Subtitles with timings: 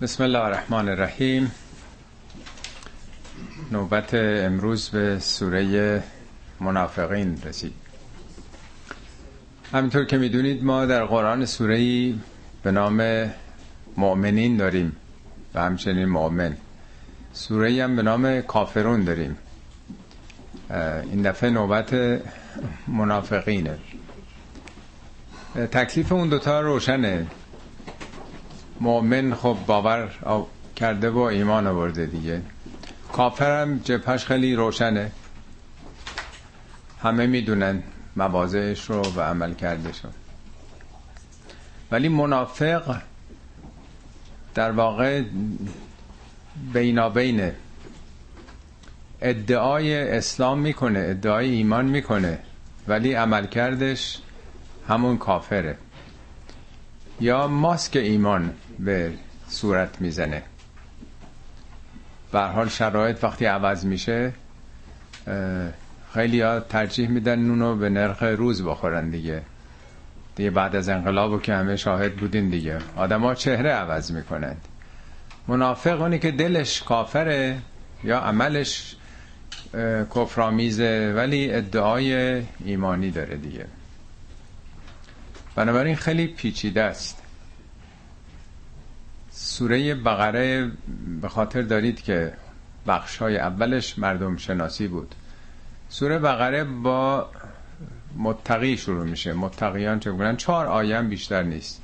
[0.00, 1.52] بسم الله الرحمن الرحیم.
[3.72, 6.02] نوبت امروز به سوره
[6.60, 7.72] منافقین رسید.
[9.72, 12.14] همینطور که می‌دونید ما در قرآن سوره
[12.62, 13.30] به نام
[13.96, 14.96] مؤمنین داریم
[15.54, 16.56] و همچنین مؤمن.
[17.32, 19.36] سوره هم به نام کافرون داریم.
[21.12, 22.20] این دفعه نوبت
[22.88, 23.78] منافقینه.
[25.54, 27.26] تکلیف اون دوتا روشنه.
[28.80, 30.10] مؤمن خب باور
[30.76, 32.42] کرده و ایمان آورده دیگه.
[33.12, 35.12] کافرم جبهش خیلی روشنه.
[37.02, 37.82] همه می‌دونن
[38.16, 40.10] موازهش رو و عمل کردشون
[41.90, 42.96] ولی منافق
[44.54, 45.22] در واقع
[46.72, 47.54] بینابینه.
[49.20, 52.38] ادعای اسلام می‌کنه ادعای ایمان می‌کنه
[52.88, 54.18] ولی عملکردش
[54.88, 55.76] همون کافره.
[57.20, 58.54] یا ماسک ایمان.
[58.78, 59.12] به
[59.48, 60.42] صورت می‌زنه.
[62.32, 64.32] به حال شرایط وقتی عوض میشه
[66.14, 69.42] خیلی ها ترجیح میدن نونو به نرخ روز بخورن دیگه.
[70.36, 72.78] دیگه بعد از انقلاب که همه شاهد بودین دیگه.
[72.96, 74.68] آدما چهره عوض می‌کنند.
[75.48, 77.58] منافق اونی که دلش کافره
[78.04, 78.96] یا عملش
[80.14, 83.66] کفرآمیزه ولی ادعای ایمانی داره دیگه.
[85.54, 87.22] بنابراین خیلی پیچیده است.
[89.38, 90.70] سوره بقره
[91.20, 92.32] به خاطر دارید که
[92.86, 95.14] بخش های اولش مردم شناسی بود.
[95.88, 97.28] سوره بقره با
[98.16, 99.32] متقی شروع میشه.
[99.32, 101.82] متقیان چه بودن؟ چهار آیه بیشتر نیست.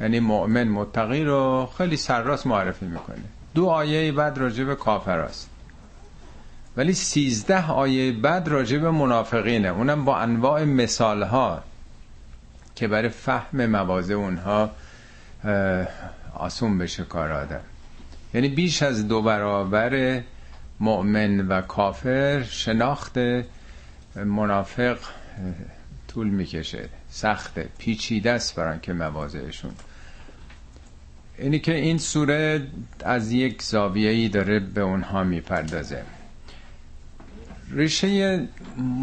[0.00, 3.24] یعنی مؤمن متقی رو خیلی سرراست معرفی می‌کنه.
[3.54, 5.50] دو آیه بعد راجع به کافر است.
[6.76, 9.68] ولی سیزده آیه بعد راجع به منافقینه.
[9.68, 11.62] اونم با انواع مثال ها
[12.74, 14.70] که برای فهم موازه اونها
[16.34, 17.60] آسون بشه کار آدم.
[18.34, 20.22] یعنی بیش از دو برابر
[20.80, 23.18] مؤمن و کافر شناخت
[24.14, 24.98] منافق
[26.08, 26.88] طول می‌کشه.
[27.10, 29.70] سخته پیچیده است بران که موازهشون
[31.38, 32.66] اینی که این سوره
[33.04, 36.02] از یک زاویه‌ای داره به اونها می‌پردازه.
[37.70, 38.42] ریشه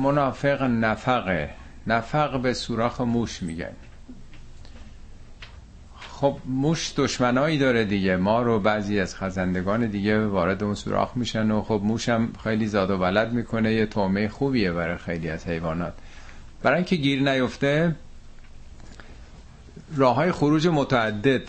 [0.04, 1.50] منافق نفقه.
[1.88, 3.74] نفق به سوراخ موش میگن.
[6.16, 8.16] خب موش دشمنایی داره دیگه.
[8.18, 12.68] ما رو بعضی از خزندگان دیگه وارد اون سوراخ میشن و خب موش هم خیلی
[12.68, 13.74] زاد و ولد می‌کنه.
[13.74, 15.94] یه تومه خوبیه برای خیلی از حیوانات.
[16.64, 17.96] برای اینکه گیر نیفته
[19.96, 21.42] راه های خروج متعدد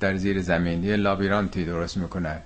[0.00, 0.84] در زیر زمین.
[0.84, 2.38] یه لابیرانتی درست می‌کنه.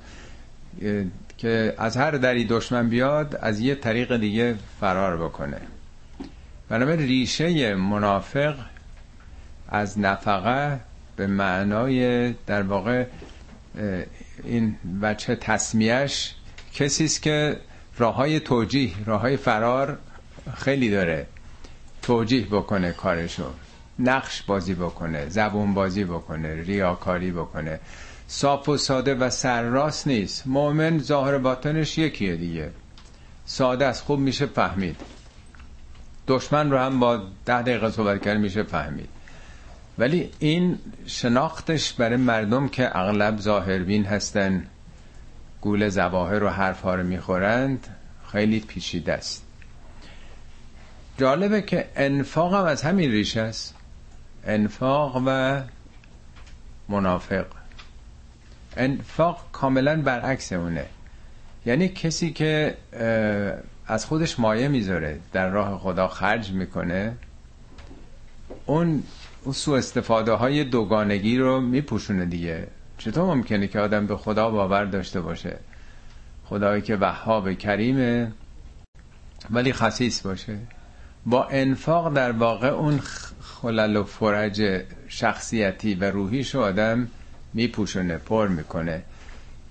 [1.39, 5.61] که از هر دری دشمن بیاد از یه طریق دیگه فرار بکنه.
[6.69, 8.55] بنابراین ریشه منافق
[9.69, 10.81] از نفقه
[11.17, 13.05] به معنای در واقع
[14.45, 16.35] این بچه تصمیهش
[16.75, 17.57] کسی است که
[17.99, 19.99] راه های توجیه راه های فرار
[20.55, 21.27] خیلی داره.
[22.03, 23.51] توجیه بکنه کارشو
[23.99, 27.81] نقش بازی بکنه زبون بازی بکنه ریاکاری بکنه.
[28.29, 30.47] صاف و ساده و سرراست نیست.
[30.47, 32.71] مؤمن ظاهر باطنش یکیه دیگه.
[33.45, 34.97] ساده است خوب میشه فهمید.
[36.29, 37.17] دشمن رو هم با
[37.47, 39.09] ده دقیقه صحبت کرد میشه فهمید.
[39.99, 44.67] ولی این شناختش برای مردم که اغلب ظاهربین هستن
[45.61, 47.87] گول زواهر و حرفها رو می‌خورند
[48.33, 49.43] خیلی پیچیده است.
[51.19, 53.75] جالبه که انفاق هم از همین ریشه است.
[54.45, 55.61] انفاق و
[56.89, 57.47] منافق.
[58.77, 60.87] انفاق کاملا برعکس اونه.
[61.67, 62.77] یعنی کسی که
[63.87, 67.17] از خودش مایه می‌ذاره در راه خدا خرج می‌کنه
[68.67, 69.03] اون
[69.47, 72.67] اون سو استفاده های دوگانگی رو میپوشونه دیگه.
[72.99, 75.59] چطور ممکنه که آدم به خدا باور داشته باشه؟
[76.45, 78.33] خدایی که وهاب کریمه
[79.51, 80.59] ولی خصیص باشه.
[81.27, 83.01] با انفاق در واقع اون
[83.41, 87.09] خلل و فرج شخصیتی و روحیش رو آدم
[87.55, 89.03] میپوشونه پر می‌کنه.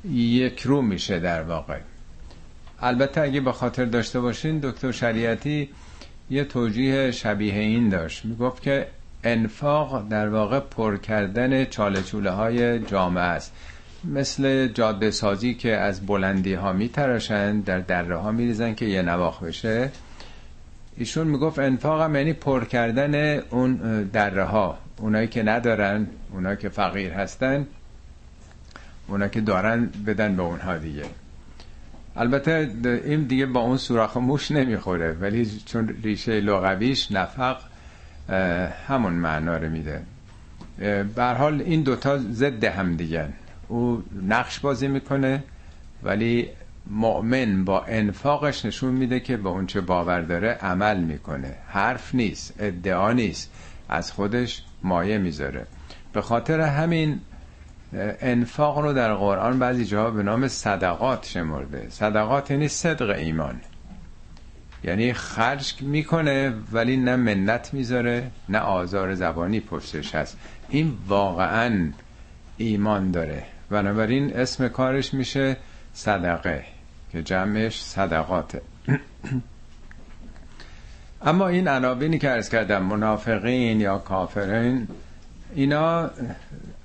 [0.09, 1.79] یک رو میشه در واقع.
[2.79, 5.69] البته اگه به خاطر داشته باشین دکتر شریعتی
[6.29, 8.25] یه توجیه شبیه این داشت.
[8.25, 8.87] می‌گفت که
[9.25, 13.53] انفاق در واقع پر کردن چاله های جامعه است.
[14.03, 19.43] مثل جاده سازی که از بلندی ها میتراشند در دره ها میریزن که یه نواخ
[19.43, 19.91] بشه.
[20.97, 26.69] ایشون می‌گفت انفاق هم یعنی پر کردن اون دره ها اونایی که ندارن اونایی که
[26.69, 27.67] فقیر هستن
[29.07, 31.05] اونایی که دارن بدن به اونها دیگه.
[32.15, 32.71] البته
[33.05, 37.57] این دیگه با اون سوراخ موش نمی‌خوره ولی چون ریشه لغویش نفق
[38.87, 40.01] همون معنا رو میده.
[41.15, 43.27] بر حال این دوتا ضد هم دیگه
[43.67, 45.43] او نقش بازی می‌کنه
[46.03, 46.49] ولی
[46.89, 51.55] مؤمن با انفاقش نشون میده که به اونچه باور داره عمل می‌کنه.
[51.67, 53.51] حرف نیست ادعا نیست.
[53.89, 55.67] از خودش مایه می‌ذاره.
[56.13, 57.19] به خاطر همین
[58.21, 61.87] انفاق رو در قرآن بعضی جاها به نام صدقات شمرده.
[61.89, 63.61] صدقات یعنی صدق ایمان.
[64.85, 70.37] یعنی خرج می‌کنه ولی نه منت می‌ذاره نه آزار زبانی پشتش هست.
[70.69, 71.91] این واقعا
[72.57, 73.43] ایمان داره.
[73.69, 75.57] بنابراین اسم کارش میشه
[75.93, 76.63] صدقه
[77.11, 78.61] که جمعش صدقاته.
[81.21, 84.87] اما این عناوینی که ارز کردم منافقین یا کافرین
[85.55, 86.09] اینا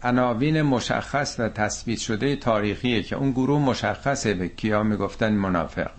[0.03, 5.91] عناوین مشخص و تثبیت شده تاریخیه که اون گروه مشخصه به کیا می‌گفتن منافق.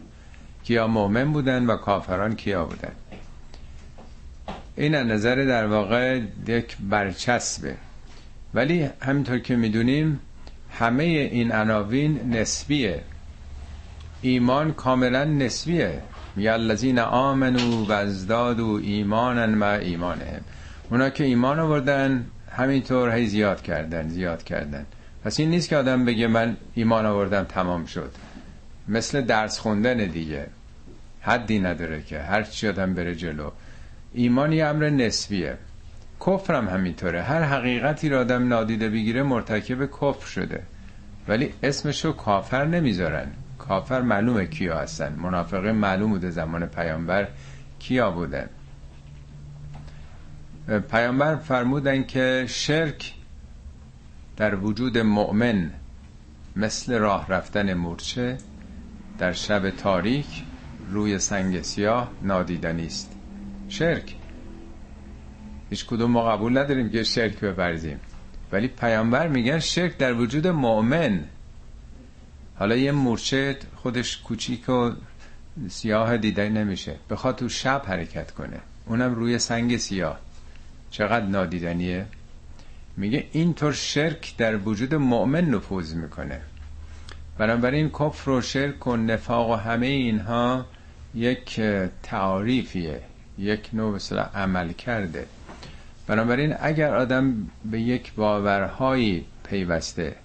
[0.64, 2.92] کیا مؤمن بودن و کافران کیا بودن.
[4.76, 7.76] این نظر در واقع یک برچسبه.
[8.54, 10.20] ولی همینطور که می‌دونیم
[10.80, 13.02] همه این عناوین نسبیه.
[14.22, 16.02] ایمان کاملا نسبیه.
[16.38, 20.42] یا الذین آمنو و ازدادو ایمانا و ایمانهم.
[20.90, 24.86] اونا که ایمان آوردن همینطور هی زیاد کردن زیاد کردن.
[25.24, 28.12] پس این نیست که آدم بگه من ایمان آوردم تمام شد.
[28.92, 30.48] مثل درس خوندن دیگه.
[31.22, 33.52] حدی نداره که هر چی آدم بره جلو.
[34.14, 35.58] ایمان یه امر نسبیه.
[36.22, 37.22] کفرم همینطوره.
[37.22, 40.64] هر حقیقتی را آدم نادیده بگیره مرتکب کفر شده.
[41.28, 43.28] ولی اسمشو کافر نمی‌ذارن.
[43.58, 45.14] کافر معلومه کیا هستن.
[45.14, 47.28] منافقه معلوم بوده زمان پیامبر
[47.80, 48.50] کیا بودن
[50.92, 53.14] پیامبر فرمودن که شرک
[54.38, 55.72] در وجود مؤمن
[56.56, 58.38] مثل راه رفتن مورچه
[59.22, 60.26] در شب تاریک
[60.90, 63.12] روی سنگ سیاه نادیدنی است.
[63.70, 64.16] شرک.
[65.70, 68.00] هیچ کدوم ما قبول نداریم که شرک بپرزیم.
[68.52, 71.24] ولی پیامبر میگن شرک در وجود مؤمن.
[72.56, 74.92] حالا یه مورچه خودش کوچیک و
[75.70, 76.96] سیاه دیده نمیشه.
[77.10, 78.60] بخواد تو شب حرکت کنه.
[78.86, 80.20] اونم روی سنگ سیاه.
[80.92, 82.06] چقدر نادیدنیه؟
[82.98, 86.42] میگه اینطور شرک در وجود مؤمن نفوذ می‌کنه.
[87.42, 90.66] بنابراین کفر و شرک و نفاق و همه اینها
[91.16, 91.62] یک
[92.04, 93.02] تعاریفیه
[93.38, 95.26] یک نوع مثلا عمل کرده
[96.08, 100.16] بنابراین اگر آدم به یک باورهایی پیوسته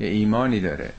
[0.00, 0.90] یه ایمانی داره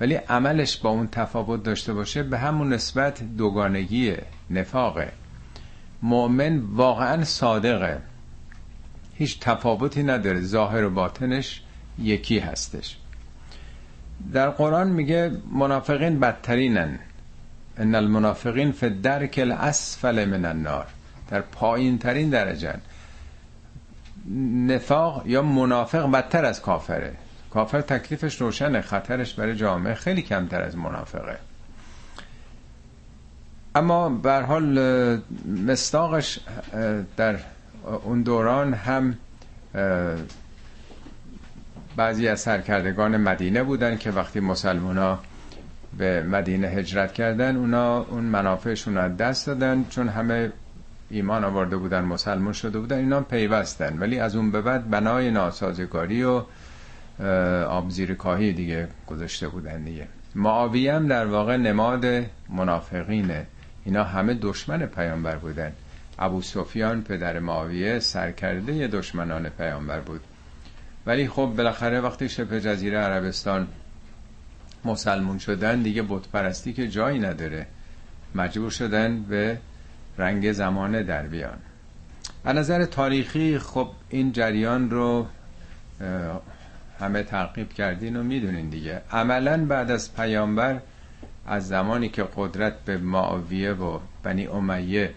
[0.00, 4.14] ولی عملش با اون تفاوت داشته باشه به همون نسبت دوگانگی
[4.50, 5.12] نفاقه.
[6.02, 8.02] مؤمن واقعا صادقه.
[9.14, 11.62] هیچ تفاوتی نداره ظاهر و باطنش
[11.98, 12.96] یکی هستش.
[14.32, 16.98] در قرآن میگه منافقین بدترینن.
[17.78, 20.86] ان المنافقین فی الدرک الاسفل من النار.
[21.30, 22.74] در پایین ترین درجه
[24.66, 27.12] نفاق یا منافق بدتر از کافره.
[27.50, 31.38] کافر تکلیفش روشنه خطرش برای جامعه خیلی کمتر از منافقه.
[33.74, 34.78] اما بر حال
[35.66, 36.38] مستاقش
[37.16, 37.38] در
[38.04, 39.16] اون دوران هم
[41.96, 45.20] بعضی از سرکردگان مدینه بودن که وقتی مسلمان ها
[45.98, 50.52] به مدینه هجرت کردن اونا اون منافعشون رو دست دادن چون همه
[51.10, 53.98] ایمان آورده بودن مسلمان شده بودن اینا پیوستن.
[53.98, 56.42] ولی از اون به بعد بنای ناسازگاری و
[57.68, 60.08] آبزیر کاهی دیگه گذاشته بودن دیگه.
[60.34, 62.06] معاویه هم در واقع نماد
[62.48, 63.46] منافقینه.
[63.84, 65.72] اینا همه دشمن پیامبر بودن.
[66.18, 70.20] ابو سفیان پدر معاویه سرکرده دشمنان پیامبر بود.
[71.06, 73.68] ولی خب بالاخره وقتی شبه جزیره عربستان
[74.84, 77.66] مسلمون شدن دیگه بت که جایی نداره.
[78.34, 79.58] مجبور شدن به
[80.18, 81.58] رنگ زمانه در بیان.
[82.44, 85.26] از نظر تاریخی خب این جریان رو
[87.00, 89.02] همه تعقیب کردین و می‌دونین دیگه.
[89.12, 90.80] عملا بعد از پیامبر
[91.46, 95.14] از زمانی که قدرت به معاویه و بنی امیه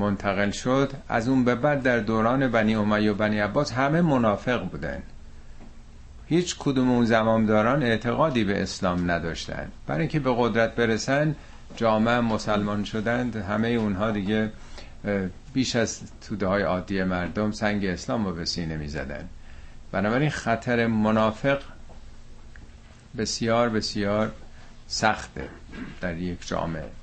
[0.00, 4.70] منتقل شد از اون به بعد در دوران بنی امیه و بنی عباس همه منافق
[4.70, 5.02] بودن.
[6.26, 9.68] هیچ کدوم اون زمامداران اعتقادی به اسلام نداشتن.
[9.86, 11.34] برای اینکه به قدرت برسن
[11.76, 13.36] جامعه مسلمان شدند.
[13.36, 14.50] همه اونها دیگه
[15.52, 19.28] بیش از توده های عادی مردم سنگ اسلام رو به سینه می زدن
[19.92, 21.62] بنابراین خطر منافق
[23.18, 24.32] بسیار بسیار
[24.88, 25.48] سخته
[26.00, 26.99] در یک جامعه.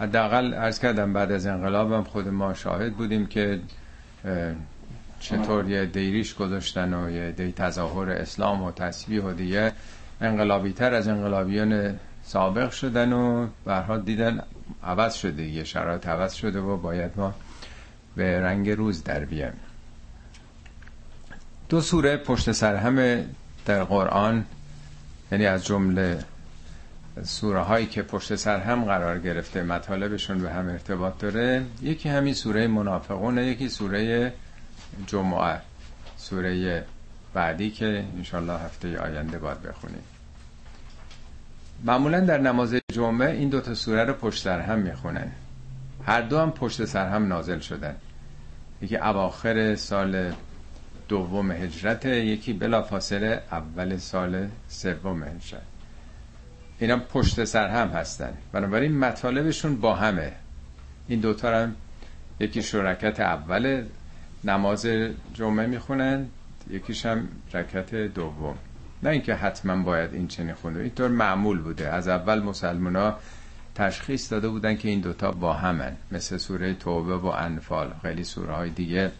[0.00, 3.60] حداقل ارز کردم بعد از انقلابم خود ما شاهد بودیم که
[5.20, 9.72] چطور یه دیریش گذاشتن و یه دی تظاهر اسلام و تصویح و دیگه
[10.20, 14.42] انقلابی تر از انقلابیان سابق شدن و برها دیدن
[14.84, 17.34] عوض شده یه شرایط عوض شده و باید ما
[18.16, 19.60] به رنگ روز در بیایم
[21.68, 23.26] دو سوره پشت سر همه
[23.66, 24.44] در قرآن
[25.32, 26.18] یعنی از جمله
[27.22, 32.34] سوره هایی که پشت سر هم قرار گرفته مطالبشون به هم ارتباط داره یکی همین
[32.34, 34.32] سوره منافقونه یکی سوره
[35.06, 35.60] جمعه
[36.16, 36.84] سوره
[37.34, 40.02] بعدی که انشالله هفته آینده باید بخونیم.
[41.84, 45.32] معمولا در نماز جمعه این دوتا سوره رو پشت سر هم می‌خونن.
[46.06, 47.96] هر دو هم پشت سر هم نازل شدن.
[48.82, 50.32] یکی اواخر سال
[51.08, 55.73] دوم هجرت یکی بلا فاصله اول سال سوم هجرت.
[56.78, 58.32] اینا پشت سر هم هستن.
[58.52, 60.32] بنابراین مطالبشون با همه.
[61.08, 61.74] این دوتا هم
[62.40, 63.84] یکی شرکت اول
[64.44, 64.86] نماز
[65.34, 66.26] جمعه می‌خونن
[66.70, 68.56] یکیش هم رکت دوم.
[69.02, 70.80] نه اینکه حتما باید این چنین خونده.
[70.80, 71.88] اینطور معمول بوده.
[71.88, 73.18] از اول مسلمان ها
[73.74, 75.96] تشخیص داده بودن که این دوتا با همن.
[76.12, 77.90] مثل سوره توبه و انفال.
[78.02, 79.10] خیلی سوره های دیگه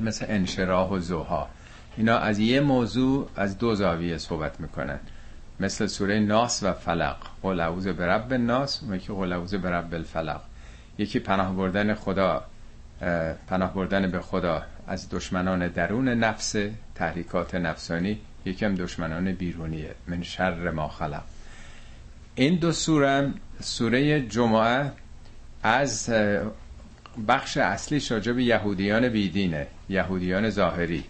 [0.00, 1.48] مثل انشراح و زوها
[1.96, 4.98] اینا از یه موضوع از دو زاویه صحبت می‌کنن.
[5.60, 7.16] مثل سوره ناس و فلق.
[7.42, 10.40] قل اعوذ برب الناس و یکی قل اعوذ برب الفلق.
[10.98, 12.44] یکی پناه بردن خدا
[13.48, 16.56] پناه بردن به خدا از دشمنان درون نفس
[16.94, 19.94] تحریکات نفسانی یکم دشمنان بیرونیه.
[20.06, 21.22] من شر ما خلق.
[22.34, 24.92] این دو سوره سوره جمعه
[25.62, 26.10] از
[27.28, 31.04] بخش اصلی شاجب یهودیان بیدینه یهودیان ظاهری.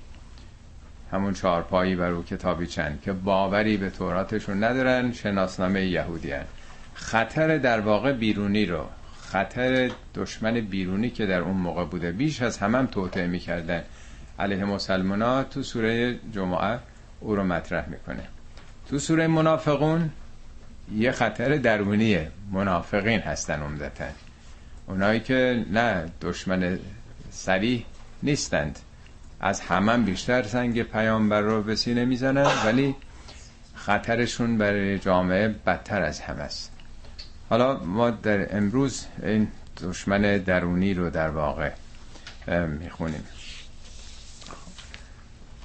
[1.12, 6.44] همون چهارپایی بر رو کتابی چند که باوری به توراتشون ندارن شناسنامه یهودیان
[6.94, 8.86] خطر در واقع بیرونی رو
[9.20, 13.82] خطر دشمن بیرونی که در اون موقع بوده بیش از همه هم توطعه می‌کردن.
[14.38, 16.78] علیه مسلمان ها تو سوره جمعه
[17.20, 18.22] او رو مطرح می‌کنه.
[18.88, 20.10] تو سوره منافقون
[20.94, 24.04] یه خطر درونیه منافقین هستن عمدتا.
[24.86, 26.78] اونایی که نه دشمن
[27.30, 27.84] سریح
[28.22, 28.78] نیستند.
[29.40, 32.94] از همه بیشتر سنگ پیامبر رو به سینه می‌زنن ولی
[33.74, 36.72] خطرشون برای جامعه بدتر از همه است.
[37.50, 39.48] حالا ما در امروز این
[39.84, 41.70] دشمن درونی رو در واقع
[42.66, 43.24] می‌خونیم.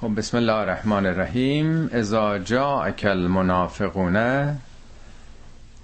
[0.01, 1.89] خب بسم الله الرحمن الرحیم.
[1.93, 4.47] اذا جاءك المنافقون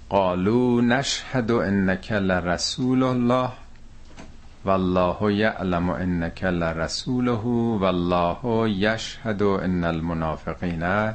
[0.08, 3.50] قالوا نشهد انك لرسول الله.
[4.68, 7.44] والله يعلم انك لرسوله
[7.82, 11.14] والله يشهد ان المنافقين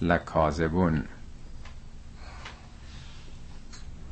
[0.00, 1.04] لكاذبون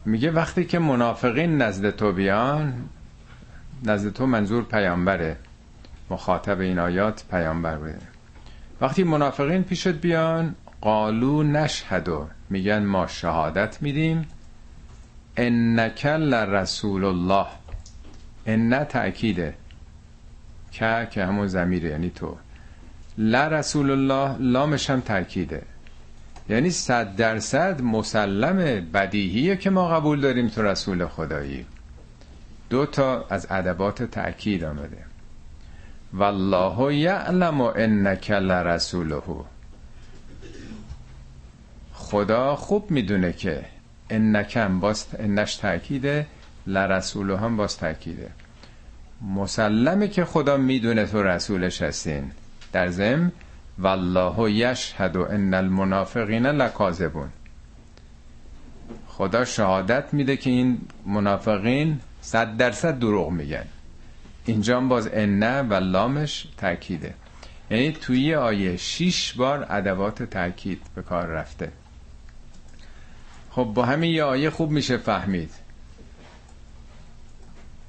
[0.06, 2.88] میگه وقتی که منافقین نزد تو بیان
[3.84, 5.36] نزد تو منظور پیامبره
[6.10, 7.98] مخاطب این آیات پیامبر بوده.
[8.80, 14.28] وقتی منافقین پیشت بیان قالو نشهدو میگن ما شهادت میدیم.
[15.36, 17.46] انک رسول الله.
[18.46, 19.54] ان تأکیده
[20.72, 22.36] که که همون زمیره یعنی تو.
[23.18, 25.62] لا رسول الله لامش هم تأکیده.
[26.48, 31.66] یعنی صد درصد مسلم بدیهیه که ما قبول داریم تو رسول خدایی.
[32.70, 35.04] دو تا از ادبات تأکید آمده.
[36.12, 39.22] والله یعلم انک لرسوله.
[41.94, 43.64] خدا خوب می‌دونه که
[44.10, 46.26] انکم باز انش تأکیده.
[46.66, 48.30] لرسوله هم باز تأکیده.
[49.34, 52.30] مسلمه که خدا می‌دونه تو رسولش هستین.
[52.72, 53.32] در ضمن
[53.78, 57.28] والله یشهد ان المنافقین لکاذبون.
[59.08, 63.64] خدا شهادت میده که این منافقین صد درصد دروغ میگن.
[64.46, 67.14] اینجا باز انه و لامش تاکیده
[67.70, 71.72] یعنی توی آیه شیش بار ادوات تاکید به کار رفته.
[73.50, 75.50] خب با همین یه آیه خوب میشه فهمید.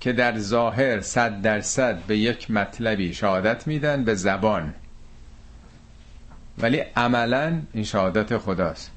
[0.04, 4.74] که در ظاهر صد درصد به یک مطلبی شهادت میدن به زبان.
[6.58, 8.92] ولی عملا این شهادت خداست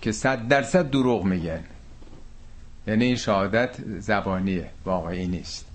[0.00, 1.60] که صد درصد دروغ میگن.
[2.86, 5.66] یعنی این شهادت زبانیه واقعی نیست.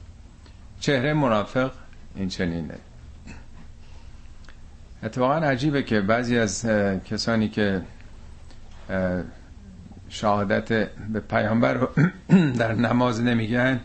[0.79, 1.71] چهره منافق
[2.15, 2.75] این چنینه.
[5.03, 6.65] اتفاقا عجیبه که بعضی از
[7.05, 7.81] کسانی که
[10.09, 11.89] شهادت به پیامبر رو
[12.59, 13.79] در نماز نمیگن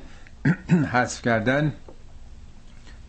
[0.92, 1.72] حذف کردن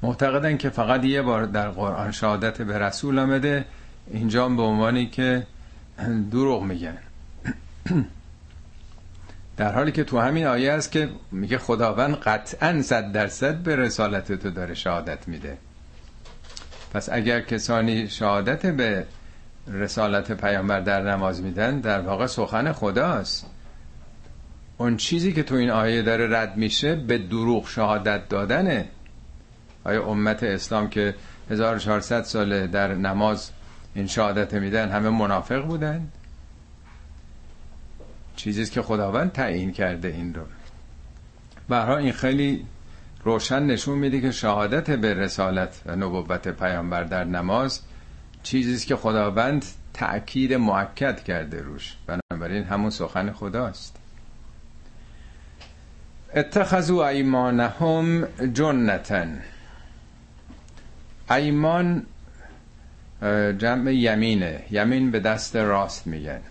[0.01, 3.65] معتقدن که فقط یه بار در قرآن شهادت به رسول آمده
[4.11, 5.47] اینجا به عنوانی که
[6.31, 6.97] دروغ میگن.
[9.57, 14.31] در حالی که تو همین آیه است که میگه خداوند قطعا صد درصد به رسالت
[14.31, 15.57] تو داره شهادت میده.
[16.93, 19.05] پس اگر کسانی شهادت به
[19.67, 23.45] رسالت پیامبر در نماز میدن در واقع سخن خداست.
[24.81, 28.89] اون چیزی که تو این آیه داره رد میشه به دروغ شهادت دادنه.
[29.83, 31.15] آیا امت اسلام که
[31.49, 33.51] 1400 ساله در نماز
[33.95, 36.07] این شهادت میدن همه منافق بودن.
[38.35, 40.41] چیزی که خداوند تعیین کرده این رو.
[41.69, 42.65] برها این خیلی
[43.23, 47.81] روشن نشون میده که شهادت به رسالت و نبوت پیامبر در نماز
[48.43, 51.95] چیزی که خداوند تأکید معکد کرده روش.
[52.07, 54.00] بنابراین همون سخن خداست.
[56.35, 59.39] اتخذوا ایمانهم جنتن
[61.31, 62.05] ایمان
[63.57, 64.63] جمع یمینه.
[64.71, 66.41] یمین به دست راست میگن.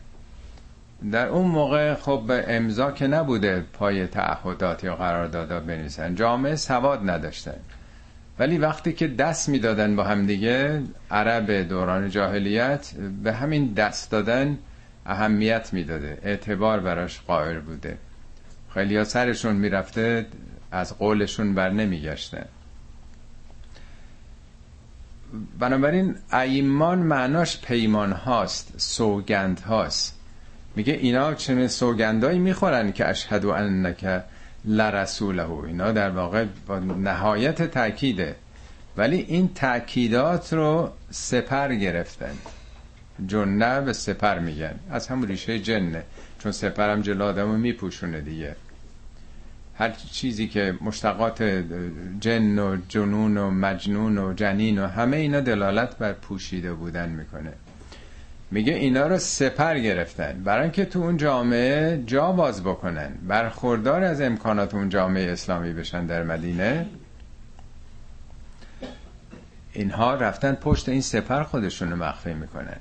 [1.12, 6.14] در اون موقع خب امضا که نبوده پای تعهدات یا قراردادها بنویسن.
[6.14, 7.56] جامعه سواد نداشتن.
[8.38, 12.90] ولی وقتی که دست می‌دادن با هم دیگه عرب دوران جاهلیت
[13.22, 14.58] به همین دست دادن
[15.06, 16.18] اهمیت می‌داده.
[16.22, 17.98] اعتبار براش قائل بوده.
[18.74, 20.26] خیلی ها سرشون می‌رفته
[20.72, 22.44] از قولشون بر نمیگشتن
[25.58, 30.16] بنابراین ایمان معناش پیمان هاست سوگند هاست.
[30.76, 34.22] میگه اینا چنین سوگندایی می‌خورن که اشهد انک
[34.64, 35.50] لرسوله.
[35.50, 38.36] اینا در واقع با نهایت تاکیده
[38.96, 42.34] ولی این تاکیدات رو سپر گرفتن.
[43.26, 44.74] جنه به سپر میگن.
[44.90, 46.02] از همون ریشه جنه.
[46.42, 48.56] چون سپرم جلو آدمو میپوشونه دیگه.
[49.74, 51.42] هر چیزی که مشتقات
[52.20, 57.52] جن و جنون و مجنون و جنین و همه اینا دلالت بر پوشیده بودن می‌کنه.
[58.50, 60.42] میگه اینا رو سپر گرفتن.
[60.44, 63.12] برای اینکه تو اون جامعه جا باز بکنن.
[63.28, 66.86] برخوردار از امکانات اون جامعه اسلامی بشن در مدینه.
[69.72, 72.76] اینها رفتن پشت این سپر خودشون رو مخفی می‌کنن.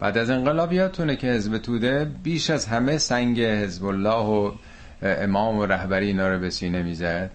[0.00, 4.52] بعد از انقلاب یادتونه که حزب توده بیش از همه سنگ حزب الله و
[5.02, 7.30] امام و رهبری اینا رو به سینه می‌زد.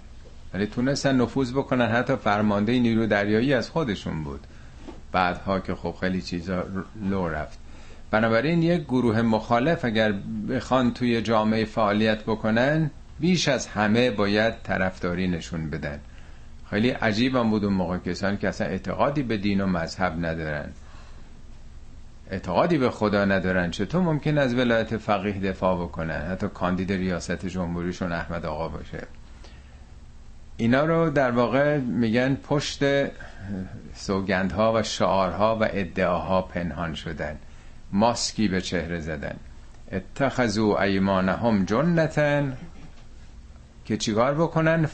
[0.54, 1.88] ولی تونستن نفوذ بکنن.
[1.92, 4.40] حتی فرمانده نیرو دریایی از خودشون بود.
[5.12, 6.66] بعدها که خب خیلی چیزا
[7.10, 7.60] لو رفت.
[8.12, 10.14] بنابراین یک گروه مخالف اگر
[10.50, 16.00] بخوان توی جامعه فعالیت بکنن بیش از همه باید طرفداری نشون بدن.
[16.70, 20.70] خیلی عجیب هم بود اون موقع کسانی که اصلا اعتقادی به دین و مذهب ندارن.
[22.32, 23.72] اعتقادی به خدا ندارن.
[23.72, 29.08] چطور ممکن از ولایت فقیه دفاع بکنن؟ حتی کاندید ریاست جمهوریشون احمد آقا باشه.
[30.58, 32.84] اینا رو در واقع میگن پشت
[33.96, 37.40] سوگندها و شعارها و ادعاها پنهان شدن.
[37.92, 39.36] ماسکی به چهره زدن.
[39.92, 42.58] اتخذو ایمانهم جنتن
[43.86, 44.90] که چیکار بکنن؟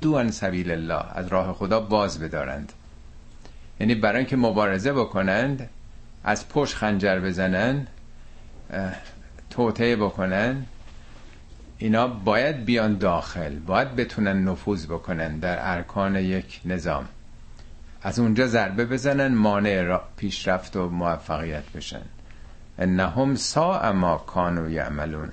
[0.00, 1.04] دو ان سبیل الله.
[1.14, 2.72] از راه خدا باز بدارند.
[3.80, 5.68] یعنی برای اینکه مبارزه بکنند
[6.24, 7.86] از پشت خنجر بزنن
[9.50, 10.66] توطعه بکنن
[11.78, 17.08] اینا باید بیان داخل باید بتونن نفوذ بکنن در ارکان یک نظام.
[18.02, 22.02] از اونجا ضربه بزنن مانع پیشرفت و موفقیت بشن.
[22.78, 25.32] انهم سا ما کانو یعملون.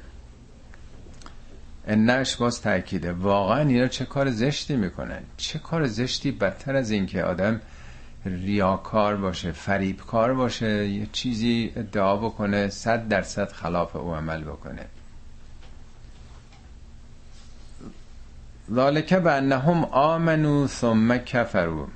[1.88, 7.06] انش باز تاکیده واقعا اینا چه کار زشتی می‌کنن؟ چه کار زشتی بدتر از این
[7.06, 7.62] که آدم
[8.26, 14.86] ریاکار باشه فریبکار باشه یه چیزی ادعا بکنه صد درصد خلاف او عمل بکنه.
[18.72, 21.88] ذالک انهم آمنو ثم کفرو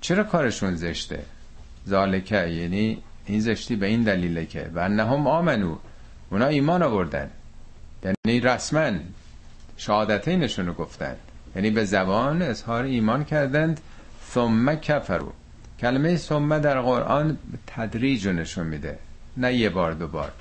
[0.00, 1.22] چرا کارشون زشته؟
[1.88, 5.76] ذالکه یعنی این زشتی به این دلیله که و انهم آمنو
[6.30, 7.30] اونا ایمان آوردن.
[8.04, 8.90] یعنی رسما
[9.76, 11.16] شهادتینشون رو گفتن.
[11.56, 13.80] یعنی به زبان اظهار ایمان کردند.
[14.34, 15.32] ثم کفرو
[15.80, 18.98] کلمه ثم در قرآن تدریج نشون میده
[19.36, 20.32] نه یه بار دو بار.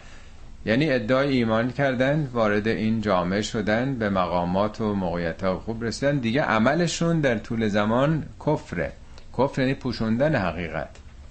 [0.66, 6.18] یعنی ادعای ایمان کردن وارد این جامعه شدن به مقامات و موقعیت ها خوب رسیدن.
[6.18, 8.92] دیگه عملشون در طول زمان کفره.
[9.38, 10.90] کفر یعنی پوشوندن حقیقت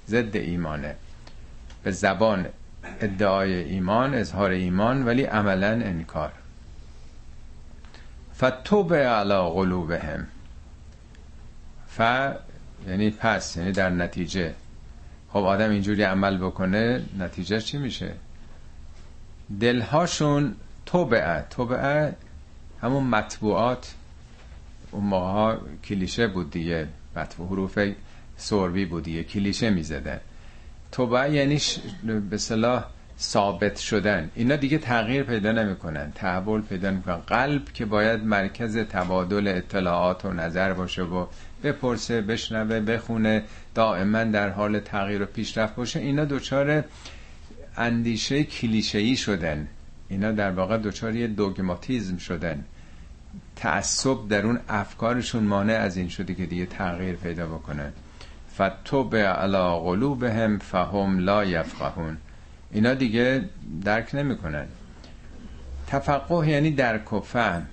[0.08, 0.94] ضد ایمانه.
[1.82, 2.46] به زبان
[3.00, 6.32] ادعای ایمان اظهار ایمان ولی عملا انکار.
[8.36, 10.26] فتوب علا قلوبهم.
[11.88, 12.00] ف
[12.86, 14.54] یعنی پس یعنی در نتیجه.
[15.28, 18.12] خب آدم اینجوری عمل بکنه نتیجه چی میشه؟
[19.60, 20.54] دلهاشون
[20.86, 22.14] توبعه توبعه
[22.82, 23.94] همون مطبوعات.
[24.90, 27.78] اون موقع کلیشه بود دیگه مطبوع حروف
[28.36, 30.20] سروی بود دیگه کلیشه می‌زدن.
[30.92, 31.58] توبعه یعنی
[32.30, 32.84] به صلاح
[33.20, 34.30] ثابت شدن.
[34.34, 36.12] اینا دیگه تغییر پیدا نمی‌کنن.
[36.14, 37.16] تحول پیدا نمی‌کنن.
[37.16, 41.26] قلب که باید مرکز تبادل اطلاعات و نظر باشه و
[41.64, 43.42] بپرسه بشنوه بخونه
[43.74, 46.84] دائما در حال تغییر و پیشرفت باشه اینا دچار
[47.76, 49.68] اندیشه کلیشه‌ای شدن.
[50.08, 52.64] اینا در واقع دچار یه دوگماتیزم شدن.
[53.56, 57.92] تعصب در اون افکارشون مانع از این شده که دیگه تغییر پیدا بکنن.
[58.54, 62.16] فتوب علی قلوبهم فهم لا یفقهون.
[62.72, 63.44] اینا دیگه
[63.84, 64.66] درک نمی‌کنن.
[65.86, 67.66] تفقه یعنی درک و فهم.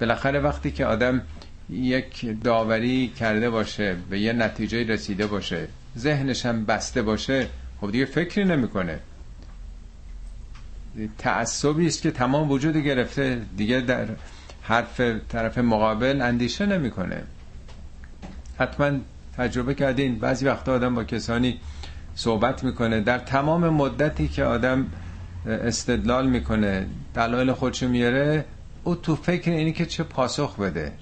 [0.00, 1.22] بالاخره وقتی که آدم
[1.70, 5.68] یک داوری کرده باشه به یه نتیجه رسیده باشه
[5.98, 7.46] ذهنش هم بسته باشه
[7.80, 8.98] خب دیگه فکری نمی‌کنه.
[11.18, 14.06] تعصبی است که تمام وجود گرفته دیگه در
[14.62, 17.22] حرف طرف مقابل اندیشه نمی‌کنه.
[18.58, 18.98] حتما
[19.36, 21.60] تجربه کردین بعضی وقتا آدم با کسانی
[22.14, 23.00] صحبت می‌کنه.
[23.00, 24.86] در تمام مدتی که آدم
[25.46, 28.44] استدلال می‌کنه دلایل خودشو میاره
[28.84, 30.92] او تو فکر اینی که چه پاسخ بده.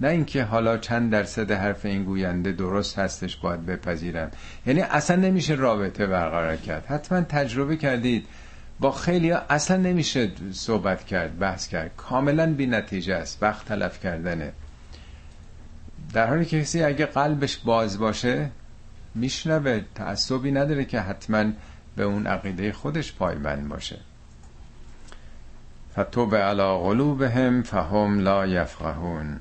[0.00, 4.30] نه اینکه حالا چند درصد حرف این گوینده درست هستش باید بپذیرم
[4.66, 6.86] یعنی اصلا نمیشه رابطه برقرار کرد.
[6.86, 8.26] حتما تجربه کردید.
[8.80, 11.90] با خیلی ها اصلا نمیشه صحبت کرد بحث کرد.
[11.96, 13.42] کاملا بی نتیجه است.
[13.42, 14.52] وقت تلف کردنه.
[16.12, 18.50] در حالی که کسی اگه قلبش باز باشه
[19.16, 21.44] میشنوه تعصبی نداره که حتما
[21.96, 23.98] به اون عقیده خودش پایبند باشه.
[25.98, 29.40] فتوب علی قلوبهم فهم لا یفقهون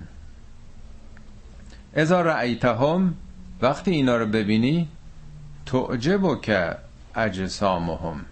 [1.96, 3.14] اذا رأیتهم
[3.62, 4.88] وقتی اینا رو ببینی
[5.66, 6.76] تعجب که
[7.16, 8.26] اجسامهم.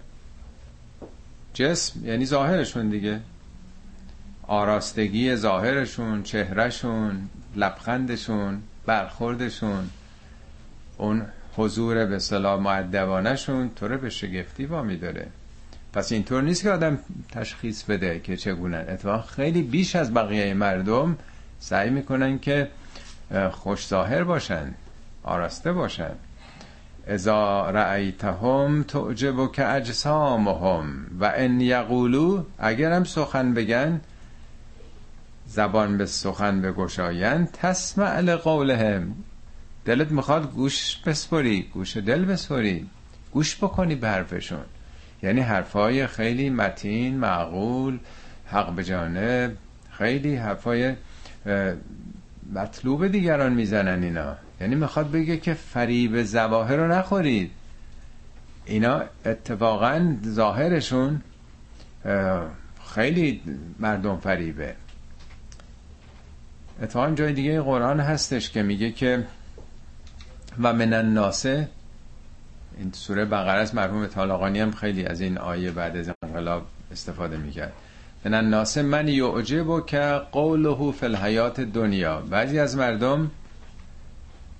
[1.54, 3.20] جسم یعنی ظاهرشون دیگه.
[4.46, 9.90] آراستگی ظاهرشون چهرهشون لبخندشون برخوردشون.
[10.98, 11.22] اون
[11.56, 15.26] حضور به صلاح معدبانشون تو رو به شگفتی وامی داره.
[15.92, 16.98] پس اینطور نیست که آدم
[17.32, 18.76] تشخیص بده که چگونه.
[18.76, 21.16] اتفاقا خیلی بیش از بقیه مردم
[21.60, 22.68] سعی می‌کنن که
[23.50, 24.74] خوش ظاهر باشن
[25.22, 26.10] آراسته باشن.
[27.06, 34.00] ازا رأیتهم تعجب که اجسامهم و ان یقولو اگرم سخن بگن
[35.46, 39.14] زبان به سخن بگشاین تسمع لقولهم.
[39.84, 42.86] دلت می‌خواد گوش بسپری گوش دل بسپری
[43.32, 44.64] گوش بکنی به حرفشون
[45.22, 47.98] یعنی حرفای خیلی متین معقول
[48.46, 49.56] حق به جانب
[49.90, 50.94] خیلی حرفای
[52.52, 54.36] مطلوب دیگران می‌زنن اینا.
[54.60, 57.50] یعنی می‌خواد بگه که فریب زواهر رو نخورید
[58.66, 61.20] اینا اتفاقا ظاهرشون
[62.94, 63.40] خیلی
[63.78, 64.74] مردم فریبه.
[66.82, 69.24] اتفاقا جای دیگه قرآن هستش که میگه که
[70.62, 71.68] و من الناسه
[72.78, 77.36] این سوره بقره است مرحوم طالقانی هم خیلی از این آیه بعد از انقلاب استفاده
[77.36, 77.72] می‌کرد.
[78.24, 82.20] من الناس من یعجب که قوله فی الحیات دنیا.
[82.20, 83.30] بعضی از مردم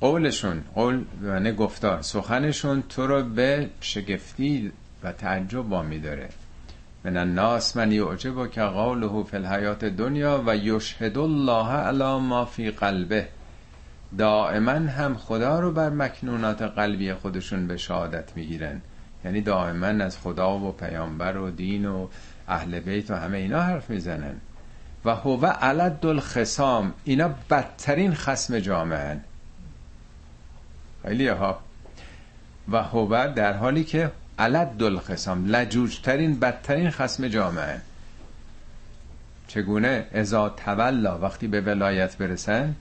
[0.00, 6.28] قولشون قول معنی گفتار سخنشون تو رو به شگفتی و تعجب وامی داره
[7.04, 12.70] من الناس من یعجب که قوله فی الحیات دنیا و یشهد الله علی ما فی
[12.70, 13.28] قلبه.
[14.18, 18.81] دائما هم خدا رو بر مکنونات قلبی خودشون به شهادت می‌گیرن.
[19.24, 22.09] یعنی دائما از خدا و پیامبر و دین و
[22.48, 24.35] اهل بیت و همه اینا حرف می‌زنن.
[25.05, 29.20] و هو علد الخسام اینا بدترین خسم جامعه
[31.03, 31.59] خیلی ها.
[32.72, 37.81] و هو در حالی که علد الخسام لجوجترین بدترین خسم جامعه
[39.48, 42.74] چگونه؟ ازا تولا وقتی به ولایت برسن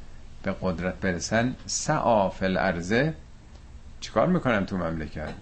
[0.43, 3.13] به قدرت برسن سعا الارزه
[3.99, 5.34] چیکار می‌کنن تو مملکت؟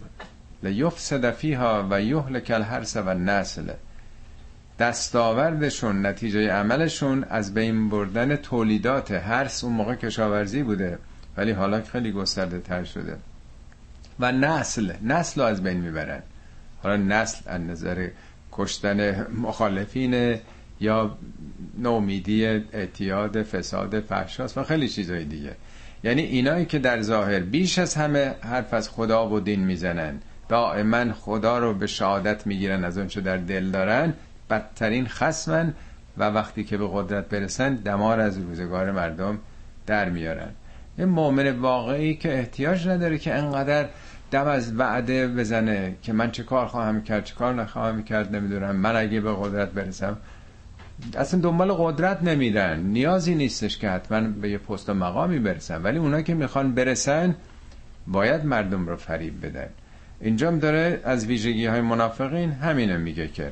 [0.64, 3.72] لیفسد فیها و یهلک الحرس و نسل
[4.80, 10.98] دستاوردشون نتیجه عملشون از بین بردن تولیدات هرس اون موقع کشاورزی بوده
[11.38, 13.18] ولی حالا خیلی گسترده تر شده.
[14.20, 16.22] و نسل نسل رو از بین می‌برن.
[16.84, 18.08] حالا نسل از نظر
[18.52, 20.40] کشتن مخالفین
[20.82, 21.18] یا
[21.78, 25.56] نومیدی اعتیاد فساد فحشاست و خیلی چیزای دیگه.
[26.04, 31.14] یعنی اینایی که در ظاهر بیش از همه حرف از خدا و دین می‌زنن دائما
[31.14, 34.14] خدا رو به شهادت می‌گیرن از اونچه در دل دارن
[34.50, 35.74] بدترین خسمن
[36.18, 39.40] و وقتی که به قدرت برسن دمار از روزگار مردم
[39.88, 40.50] در میارن.
[40.98, 43.86] این مؤمن واقعی که احتیاج نداره که انقدر
[44.32, 48.76] دم از وعده بزنه که من چه کار خواهم کرد چه کار نخواهم کرد نمی‌دونم
[48.76, 50.18] من اگه به قدرت برسم
[51.18, 52.80] اصلا دنبال قدرت نمیرن.
[52.80, 55.82] نیازی نیستش که حتما به یه پست و مقامی برسن.
[55.84, 57.36] ولی اونا که می‌خوان برسن
[58.08, 59.70] باید مردم رو فریب بدن.
[60.22, 63.52] اینجا داره از ویژگی های منافقین همینو میگه که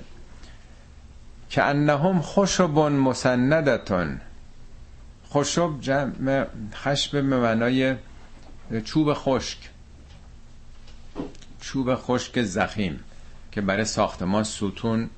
[1.49, 4.21] که انهم خشب مسندتون.
[5.29, 7.95] خشب جمع خشب به معنای
[8.85, 9.57] چوب خشک.
[11.62, 12.99] چوب خشک زخیم
[13.51, 15.09] که برای ساختمان ستون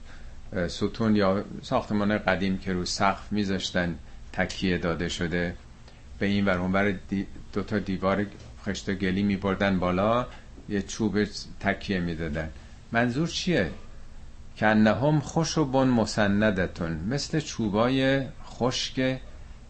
[0.68, 3.96] ستون یا ساختمان قدیم که رو سقف میذاشتن
[4.34, 5.56] تکیه داده شده.
[6.20, 6.96] به این ور اونور
[7.54, 8.26] دو تا دیوار
[8.66, 10.28] خشت و گلی میبردن بالا
[10.70, 11.24] یه چوب
[11.60, 12.50] تکیه می‌دادن.
[12.92, 13.72] منظور چیه؟
[14.58, 19.20] کنهم خوش و بن مسندتون مثل چوبای خشک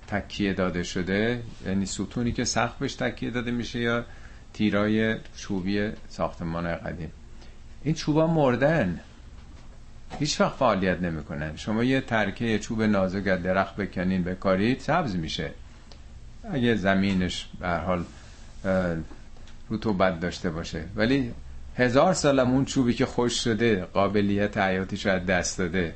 [0.07, 1.43] تکیه داده شده.
[1.65, 2.45] یعنی ستونی که
[2.79, 4.05] بهش تکیه داده میشه یا
[4.53, 7.11] تیرای چوبی ساختمان قدیم.
[7.83, 8.99] این چوبا مردن.
[10.19, 11.55] هیچ وقت فعالیت نمی‌کنن.
[11.55, 15.51] شما یه ترکه چوب نازک از درخت بکنین بکارید سبز میشه.
[16.51, 18.03] اگه زمینش به حال
[19.69, 20.83] رطوبت داشته باشه.
[20.95, 21.31] ولی
[21.77, 25.95] هزار سالم اون چوبی که خوش شده قابلیت حیاتیش از دست داده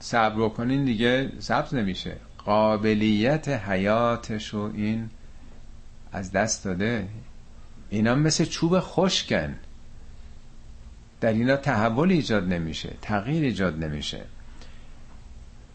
[0.00, 2.16] صبر کنین دیگه سبز نمیشه.
[2.38, 5.10] قابلیت حیاتش رو این
[6.12, 7.08] از دست داده.
[7.90, 9.54] اینا مثل چوب خشکن.
[11.24, 14.20] در اینا تحول ایجاد نمیشه تغییر ایجاد نمیشه.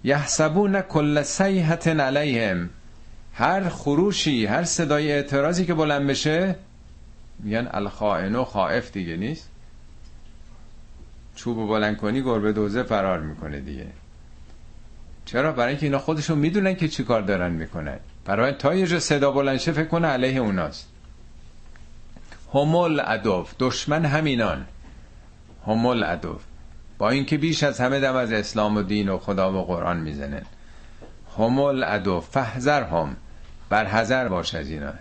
[0.03, 2.69] یحسبون کل سیحت علیهم.
[3.33, 6.55] هر خروشی هر صدای اعتراضی که بلند بشه
[7.39, 9.49] میگن الخائن خائف دیگه نیست.
[11.35, 13.87] چوب بلند کنی گربه دوزه فرار می‌کنه دیگه.
[15.25, 17.99] چرا؟ برای اینکه اینا خودشون می‌دونن که چی کار دارن می‌کنن.
[18.25, 20.87] برای تا یه جا صدا بلنشه فکر کنه علیه اوناست.
[22.53, 24.65] همول ادوف دشمن همینان.
[25.69, 26.41] همول ادوف
[26.97, 30.41] با اینکه بیش از همه دم از اسلام و دین و خدا و قرآن می‌زنن
[31.37, 33.15] همول ادوف فهزر هم.
[33.69, 34.93] بر حذر باش از اینا.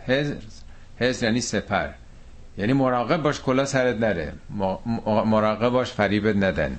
[1.00, 1.88] هز یعنی سپر.
[2.58, 4.32] یعنی مراقب باش کلا سرت نره.
[5.06, 6.78] مراقب باش فریبت ندن.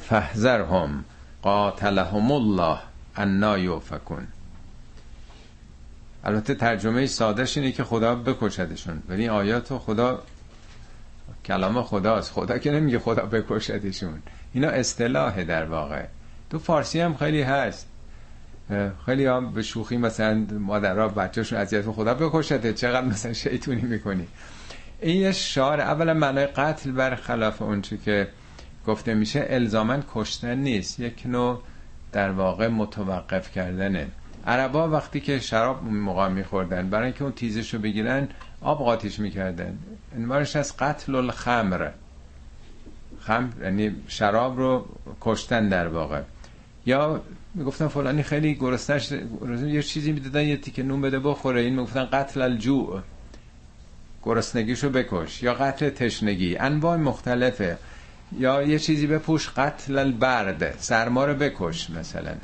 [0.00, 1.04] فهزر هم.
[1.42, 2.78] قاتلهم الله.
[3.16, 4.26] انا یوفکون
[6.24, 9.02] البته ترجمه سادهش اینه که خدا بکشدشون.
[9.08, 10.22] ولی آیات خدا
[11.46, 12.32] کلام خداست.
[12.32, 16.04] خدا که نمیگه خدا بکشدشون اینا اصطلاحه در واقع.
[16.50, 17.88] تو فارسی هم خیلی هست.
[19.06, 24.28] خیلی هم به شوخی مثلا مادرها بچهشون اذیت خدا بکشده چقدر مثلا شیطونی می‌کنی.
[25.00, 28.28] این یه شعار اولا معنای قتل بر خلاف اونچه که
[28.86, 31.00] گفته میشه الزامن کشتن نیست.
[31.00, 31.62] یک نوع
[32.12, 34.08] در واقع متوقف کردنه.
[34.46, 38.28] عربا وقتی که شراب موقع میخوردن برای اینکه اون تیزش رو بگیرن
[38.60, 39.78] آب قاطیش می‌کردن.
[40.16, 41.90] انوارش از قتل الخمر.
[43.20, 44.86] خمر یعنی شراب رو
[45.20, 46.22] کشتن در واقع.
[46.86, 47.22] یا
[47.54, 49.12] می‌گفتن فلانی خیلی گرسنش
[49.66, 51.60] یه چیزی می‌دادن یه تیکه نون بده بخوره.
[51.60, 53.00] این می‌گفتن قتل الجوع.
[54.22, 55.42] گرسنگیشو بکش.
[55.42, 56.56] یا قتل تشنگی.
[56.56, 57.78] انواع مختلفه.
[58.38, 60.76] یا یه چیزی بپوش قتل البرد.
[60.78, 62.34] سرما رو بکش مثلا.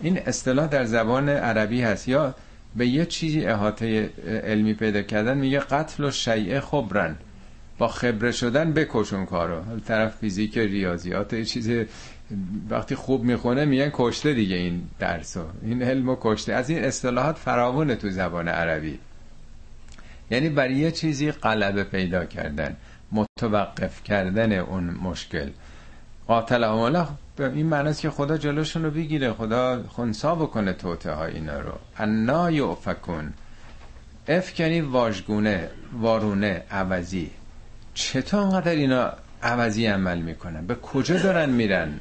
[0.00, 2.08] این اصطلاح در زبان عربی هست.
[2.08, 2.34] یا
[2.76, 4.10] به یه چیزی احاطه
[4.44, 7.16] علمی پیدا کردن میگه قتل و شیعه خبرن.
[7.78, 9.80] با خبره شدن بکشون کارو.
[9.86, 11.86] طرف فیزیک ریاضیات یه چیزی
[12.70, 15.44] وقتی خوب می‌خونه میگن کشته دیگه این درسو.
[15.62, 16.52] این علمو کشته.
[16.54, 18.98] از این اصطلاحات فراوونه تو زبان عربی.
[20.30, 22.76] یعنی برای یه چیزی غلبه پیدا کردن.
[23.12, 25.48] متوقف کردن اون مشکل.
[26.28, 29.32] قاتل الله به این معنی که خدا جلوشون رو بگیره.
[29.32, 31.72] خدا خونسا بکنه توته ها اینا رو.
[31.98, 33.32] انا یعفکون
[34.28, 37.30] اف یعنی واژگونه وارونه عوضی.
[37.94, 39.12] چطور انقدر اینا
[39.42, 42.00] عوضی عمل می‌کنن؟ به کجا دارن میرن؟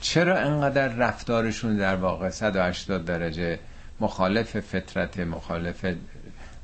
[0.00, 3.58] چرا انقدر رفتارشون در واقع 180 درجه
[4.00, 5.84] مخالف فطرت مخالف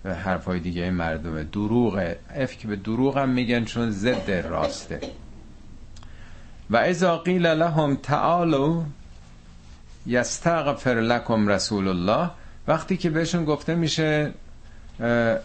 [0.04, 2.18] حرفای دیگه مردمه؟ دروغه.
[2.36, 5.00] اف که به دروغ میگن چون ضد راسته.
[6.70, 8.82] و اذا قیل لهم تعالوا
[10.06, 12.30] یستغفر لكم رسول الله
[12.68, 14.32] وقتی که بهشون گفته میشه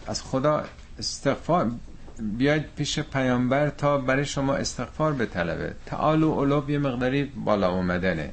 [0.06, 0.64] از خدا
[0.98, 1.70] استغفار
[2.18, 7.70] بیاید پیش پیامبر تا برای شما استغفار به طلبه تعال و علوب یه مقداری بالا
[7.70, 8.32] اومدنه.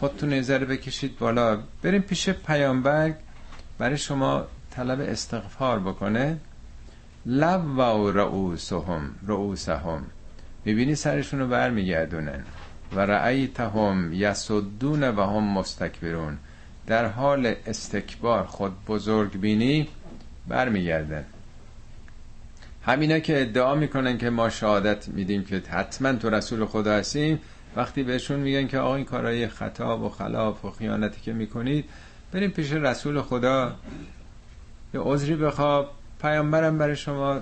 [0.00, 1.58] خودتون نظر بکشید بالا.
[1.82, 3.14] بریم پیش پیامبر
[3.78, 6.38] برای شما طلب استغفار بکنه.
[7.26, 10.02] لب و رؤوسهم رؤوسهم.
[10.68, 12.44] می‌بینی سرشون رو برمیگردونن.
[12.92, 16.38] و رأیتهم یسدون و هم مستکبرون.
[16.86, 19.88] در حال استکبار خود بزرگ بینی
[20.48, 21.24] برمیگردن.
[22.86, 27.40] همینا که ادعا می‌کنن که ما شهادت میدیم که حتما تو رسول خدا هستیم.
[27.76, 31.84] وقتی بهشون میگن که آقا این کارهای خطا و خلاف و خیانتی که می‌کنید
[32.32, 33.74] بریم پیش رسول خدا.
[34.94, 35.90] یه عذری بخواب.
[36.20, 37.40] پیامبرم برای شما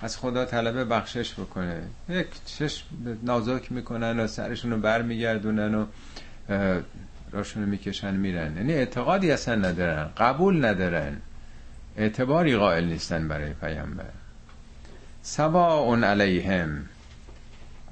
[0.00, 1.82] از خدا طلب بخشش بکنه.
[2.08, 2.86] یک چشم
[3.22, 5.86] نازک می‌کنن و سرشون رو بر میگردونن و
[7.32, 8.56] راشون رو می‌کشن میرن.
[8.56, 11.16] یعنی اعتقادی اصلا ندارن قبول ندارن.
[11.96, 14.10] اعتباری قائل نیستن برای پیامبر.
[15.22, 16.86] سواء علیهم.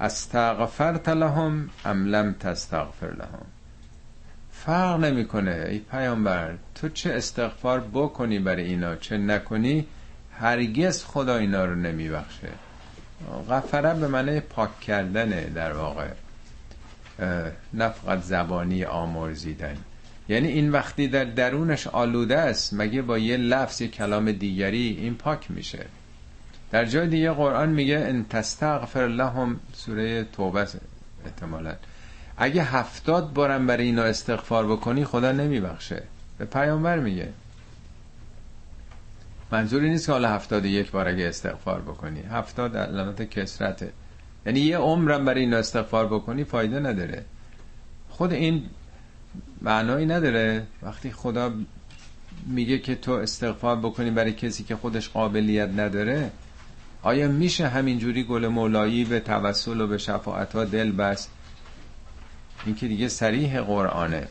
[0.01, 3.47] استغفرت لهم ام لم تستغفر لهم.
[4.53, 5.67] فرق نمی‌کنه.
[5.69, 9.87] ای پیامبر تو چه استغفار بکنی برای اینا چه نکنی؟
[10.41, 12.49] هرگز خدا اینا رو نمیبخشه.
[13.51, 16.09] غفره به معنی پاک کردنه در واقع
[17.75, 19.77] نه فقط زبانی آمرزیدن.
[20.29, 25.15] یعنی این وقتی در درونش آلوده است مگه با یه لفظ یه کلام دیگری این
[25.15, 25.87] پاک میشه؟
[26.71, 30.67] در جای دیگه قرآن میگه ان تستغفر لهم سوره توبه
[31.25, 31.75] احتمالا.
[32.37, 36.03] اگه هفتاد بارم برای اینا استغفار بکنی خدا نمیبخشه.
[36.39, 37.29] به پیامبر میگه.
[39.55, 42.21] منظوری نیست که حالا هفتاد یک بار اگه استغفار بکنی.
[42.21, 43.93] هفتاد علامت کسرته.
[44.47, 47.25] یعنی یه عمرم برای اینا استغفار بکنی فایده نداره.
[48.09, 48.63] خود این
[49.63, 50.67] معنایی نداره.
[50.83, 51.53] وقتی خدا
[52.47, 56.31] میگه که تو استغفار بکنی برای کسی که خودش قابلیت نداره
[57.03, 61.31] آیا میشه همینجوری گل مولایی به توسل و به شفاعت ها دل بست؟
[62.67, 64.29] این که دیگه سریح قرآنه.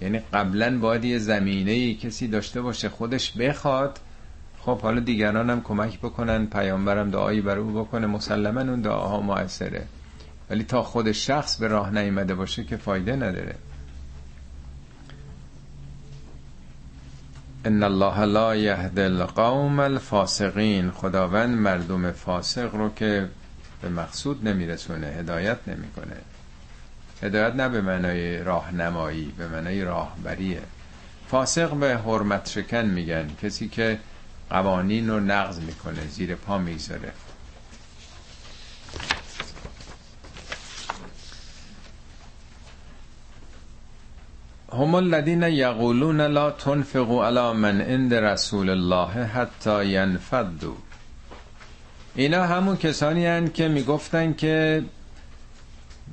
[0.00, 3.98] یعنی قبلا باید یه زمینه کسی داشته باشه خودش بخواد
[4.64, 9.86] خب حالا دیگران هم کمک بکنن پیامبرم دعایی بر او بکنه مسلما اون دعاها موثره.
[10.50, 13.54] ولی تا خود شخص به راه نیامده باشه که فایده نداره.
[17.64, 20.90] ان الله لا یهد القوم الفاسقین.
[20.90, 23.28] خداوند مردم فاسق رو که
[23.82, 26.16] به مقصود نمیرسونه هدایت نمی‌کنه.
[27.22, 30.62] هدایت نه به معنای راهنمایی به معنای راهبریه.
[31.28, 33.28] فاسق به حرمت شکن میگن.
[33.42, 33.98] کسی که
[34.52, 37.12] قوانین رو نقض می‌کنه زیر پا می‌گذاره.
[44.72, 50.74] هم الذين یقولون لا تنفقوا على من عند رسول الله حتی ینفدوا
[52.14, 54.84] اینا همون کسانی هن که می‌گفتن که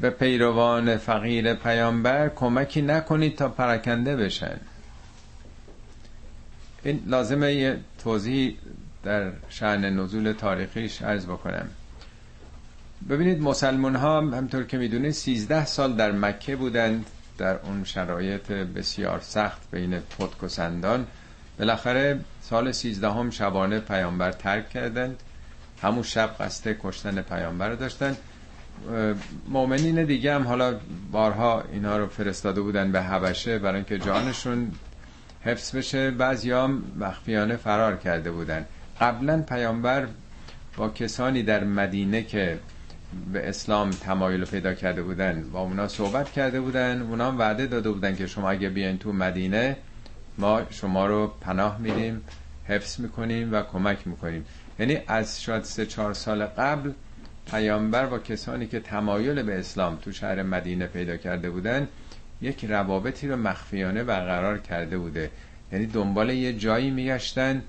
[0.01, 4.59] به پیروان فقیر پیامبر کمکی نکنید تا پراکنده بشن.
[6.83, 8.57] این لازمه یه توضیح
[9.03, 11.69] در شعن نزول تاریخیش عرض بکنم.
[13.09, 17.05] ببینید مسلمان ها همطور که می‌دونید 13 سال در مکه بودند
[17.37, 21.07] در اون شرایط بسیار سخت بین پتک و سندان.
[21.59, 25.19] بالاخره سال 13 هم شبانه پیامبر ترک کردند.
[25.81, 28.17] همون شب قصد کشتن پیامبر داشتن
[29.49, 30.79] مؤمنین دیگه هم حالا
[31.11, 34.71] بارها اینا رو فرستاده بودن به حبشه برای اینکه جانشون
[35.41, 36.11] حفظ بشه.
[36.11, 38.65] بعضی هم مخفیانه فرار کرده بودن.
[39.01, 40.07] قبلا پیامبر
[40.77, 42.59] با کسانی در مدینه که
[43.33, 47.01] به اسلام تمایل پیدا کرده بودن با اونا صحبت کرده بودن.
[47.01, 49.77] اونا وعده داده بودن که شما اگه بیاین تو مدینه
[50.37, 52.21] ما شما رو پناه میدیم
[52.67, 54.45] حفظ می‌کنیم و کمک می‌کنیم.
[54.79, 56.91] یعنی از شاید سه چهار سال قبل
[57.51, 61.87] پیامبر با کسانی که تمایل به اسلام تو شهر مدینه پیدا کرده بودن
[62.41, 65.31] یک روابطی رو مخفیانه برقرار کرده بوده.
[65.71, 67.63] یعنی دنبال یه جایی میگشتن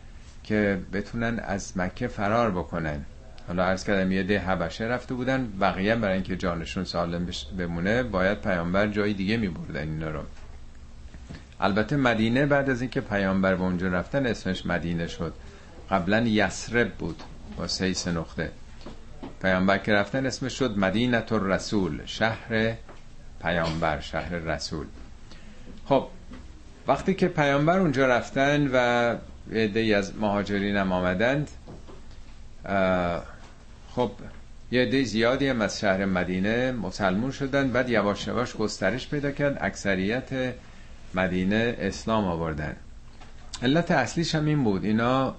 [0.44, 3.04] که بتونن از مکه فرار بکنن.
[3.48, 7.26] حالا عرض کردم یه ده حبشه رفته بودن بقیه برای اینکه جانشون سالم
[7.58, 10.20] بمونه باید پیامبر جای دیگه میبردن اینا رو.
[11.60, 15.34] البته مدینه بعد از اینکه پیامبر به اونجا رفتن اسمش مدینه شد.
[15.90, 17.22] قبلا یسرب بود
[17.56, 18.50] با سیس نقطه.
[19.42, 22.74] پیامبر که رفتن اسمش شد مدینه رسول شهر
[23.42, 24.86] پیامبر شهر رسول.
[25.86, 26.06] خب
[26.88, 29.16] وقتی که پیامبر اونجا رفتن و
[29.52, 31.50] عده از مهاجرین هم آمدند
[33.94, 34.10] خب
[34.72, 39.58] یه عده زیادی هم از شهر مدینه مسلمون شدن بعد یواش یواش گسترش پیدا کرد
[39.60, 40.54] اکثریت
[41.14, 42.76] مدینه اسلام آوردن.
[43.62, 45.34] علت اصلیش هم این بود اینا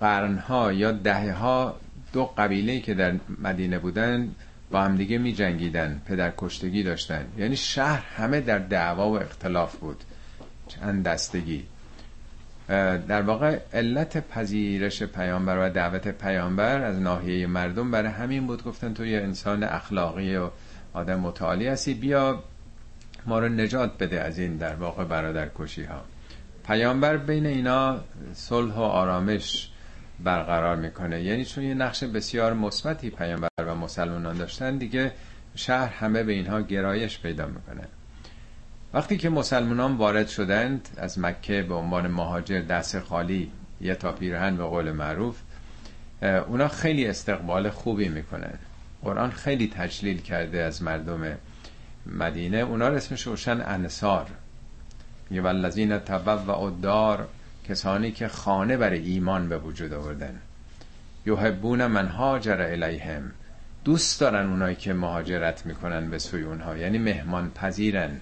[0.00, 1.76] قرنها یا دهه ها
[2.12, 4.34] دو قبیله که در مدینه بودن
[4.72, 7.24] با هم دیگه می جنگیدن پدر کشتگی داشتن.
[7.38, 10.04] یعنی شهر همه در دعوا و اختلاف بود.
[10.68, 11.64] چند دستگی.
[13.08, 18.94] در واقع علت پذیرش پیامبر و دعوت پیامبر از ناحیه مردم برای همین بود گفتن
[18.94, 20.50] تو یه انسان اخلاقی و
[20.92, 22.42] آدم متعالی هستی بیا
[23.26, 26.00] ما رو نجات بده از این در واقع برادر کشی ها
[26.66, 28.00] پیامبر بین اینا
[28.34, 29.71] صلح و آرامش
[30.20, 31.22] برقرار می‌کنه.
[31.22, 35.12] یعنی چون یه نقش بسیار مثبتی پیامبر و مسلمانان داشتن دیگه
[35.54, 37.88] شهر همه به اینها گرایش پیدا می‌کنه.
[38.94, 44.56] وقتی که مسلمانان وارد شدند از مکه به عنوان مهاجر دست خالی یه تا پیرهن
[44.56, 45.40] به قول معروف
[46.22, 48.58] اونا خیلی استقبال خوبی می‌کنن.
[49.02, 51.38] قرآن خیلی تجلیل کرده از مردم
[52.06, 52.56] مدینه.
[52.56, 54.26] اونا اسمش روشن انصار.
[55.30, 57.28] یه والذین و دار
[57.68, 60.40] کسانی که خانه برای ایمان به وجود آوردن.
[61.26, 63.32] یحبون من هاجر الیهم.
[63.84, 68.20] دوست دارن اونایی که مهاجرت می‌کنن به سوی اونها یعنی مهمان پذیرن.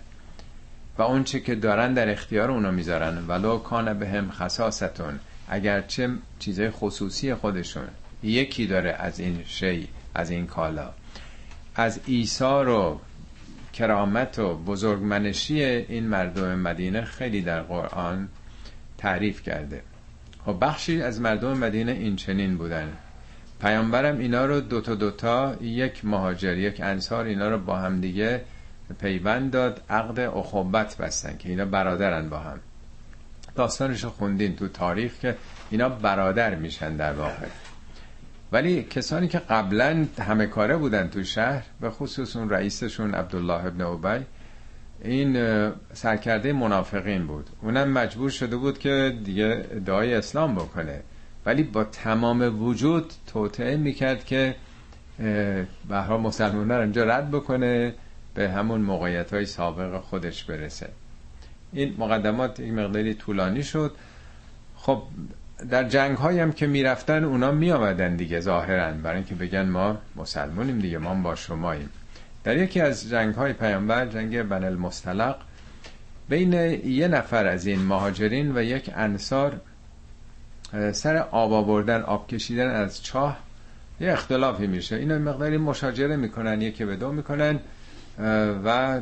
[0.98, 3.26] و اونچه که دارن در اختیار اونا می‌ذارن.
[3.28, 7.88] ولو کان به هم خصاستون اگرچه چیزای خصوصی خودشون.
[8.22, 10.90] یکی داره از این شی از این کالا.
[11.76, 13.00] از ایثار و
[13.72, 18.28] کرامت و بزرگمنشی این مردم مدینه خیلی در قرآن
[19.00, 19.82] تعریف کرده.
[20.46, 22.92] خب بخشی از مردم مدینه این چنین بودن.
[23.60, 28.40] پیامبرم اینا رو دوتا دوتا یک مهاجر یک انصار اینا رو با هم دیگه
[29.00, 32.58] پیوند داد عقد اخوبت بستن که اینا برادرن با هم.
[33.54, 35.36] داستانش خوندین تو تاریخ که
[35.70, 37.46] اینا برادر میشن در واقع.
[38.52, 43.80] ولی کسانی که قبلا همه کاره بودن تو شهر به خصوص اون رئیسشون عبدالله ابن
[43.80, 44.24] عبی
[45.04, 47.50] این سرکرده منافقین بود.
[47.62, 51.00] اونم مجبور شده بود که دیگه ادعای اسلام بکنه.
[51.46, 54.54] ولی با تمام وجود توطعه می‌کرد که
[55.88, 57.94] به مسلمان رو اینجا رد بکنه
[58.34, 60.88] به همون موقعیت های سابق خودش برسه.
[61.72, 63.92] این مقدمات یک مقداری طولانی شد.
[64.76, 65.02] خب
[65.70, 68.92] در جنگ هم که می‌رفتن اونا می آمدن دیگه ظاهرا.
[68.92, 71.88] برای اینکه بگن ما مسلمونیم دیگه ما با شماییم.
[72.44, 75.36] در یکی از جنگ های پیامبر جنگ بن المستلق
[76.28, 76.52] بین
[76.86, 79.60] یه نفر از این مهاجرین و یک انصار
[80.92, 83.38] سر آب آوردن آب کشیدن از چاه
[84.00, 84.96] یه اختلافی میشه.
[84.96, 87.60] اینا مقداری مشاجره می‌کنن یکی به دو می‌کنن
[88.64, 89.00] و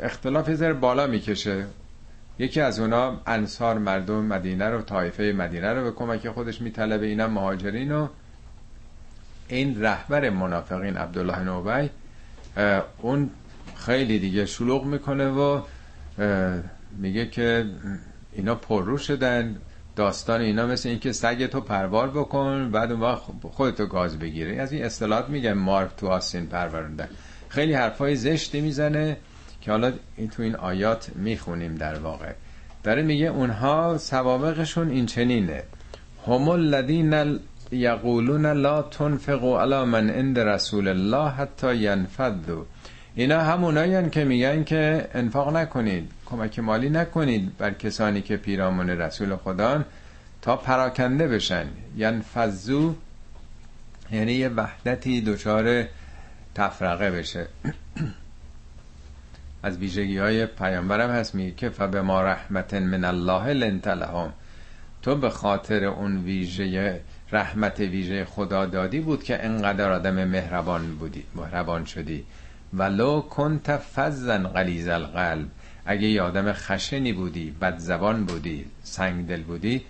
[0.00, 1.66] اختلاف ذره بالا می‌کشه.
[2.38, 7.28] یکی از اونا انصار مردم مدینه رو طایفه مدینه رو به کمک خودش میطلبه اینا
[7.28, 8.08] مهاجرین و
[9.48, 11.90] این رهبر منافقین عبدالله نوبی
[13.02, 13.30] اون
[13.76, 15.60] خیلی دیگه شلوغ می‌کنه و
[16.98, 17.66] میگه که
[18.32, 19.56] اینا پررو شدن
[19.96, 24.72] داستان اینا مثل اینکه سگ تو پروار بکن بعد اون وقت خودتو گاز بگیره از
[24.72, 27.08] این اصطلاحات میگه مار تو آسین پروروندن
[27.48, 29.16] خیلی حرفای زشتی می‌زنه
[29.60, 32.32] که حالا این تو این آیات می‌خونیم در واقع.
[32.84, 35.62] داره میگه اونها سوابقشون این چنینه
[36.26, 37.14] هم الذین
[37.74, 42.64] یقولون لا تنفقوا علی من عند رسول الله حتی ینفذوا
[43.14, 49.36] اینا همونایان که میگن که انفاق نکنید کمک مالی نکنید بر کسانی که پیرامون رسول
[49.36, 49.84] خدا
[50.42, 51.66] تا پراکنده بشن.
[51.96, 52.94] ینفذو
[54.12, 55.84] یعنی یه وحدتی دچار
[56.54, 57.46] تفرقه بشه.
[59.62, 64.32] از ویژگی های پیامبرم هست میگه که فبه ما رحمت من الله لنت لهم.
[65.02, 67.00] تو به خاطر اون ویژه
[67.34, 72.24] رحمت ویژه خدا دادی بود که انقدر آدم مهربان بودی مهربان شدی.
[72.74, 75.48] ولو کنت فزن غلیظ القلب.
[75.86, 79.84] اگه یه آدم خشنی بودی بد زبان بودی سنگ دل بودی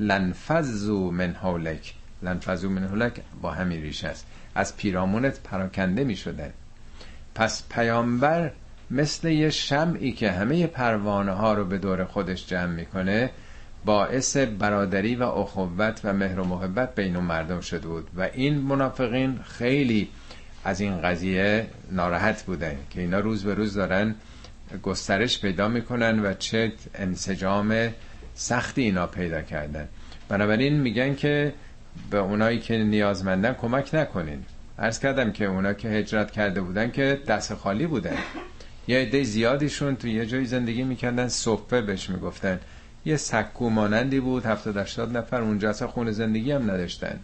[0.00, 1.94] لنفزو من حولک.
[2.22, 4.26] لنفزو من حولک با همین ریش است.
[4.54, 6.52] از پیرامونت پراکنده می شدن
[7.34, 8.50] پس پیامبر
[8.90, 13.30] مثل یه شمعی که همه پروانه ها رو به دور خودش جمع می‌کنه
[13.86, 18.08] باعث برادری و اخوت و مهر و محبت بین مردم شده بود.
[18.16, 20.08] و این منافقین خیلی
[20.64, 24.14] از این قضیه ناراحت بودن که اینا روز به روز دارن
[24.82, 27.88] گسترش پیدا می‌کنن و چه انسجام
[28.34, 29.88] سختی اینا پیدا کردن.
[30.28, 31.52] بنابراین میگن که
[32.10, 34.44] به اونایی که نیازمندن کمک نکنین.
[34.78, 38.16] عرض کردم که اونا که هجرت کرده بودن که دست خالی بودن.
[38.88, 42.60] یه عده زیادیشون تو یه جایی زندگی می‌کردن صفه بهش می‌گفتن.
[43.06, 47.18] یه سکو مانندی بود هفتاد 80 نفر اونجا اصلا خونه زندگی هم نداشتن.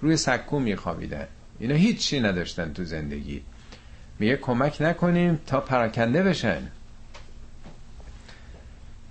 [0.00, 1.26] روی سکو میخوابیدن.
[1.58, 3.42] اینا هیچی نداشتن تو زندگی.
[4.18, 6.62] میگه کمک نکنیم تا پراکنده بشن.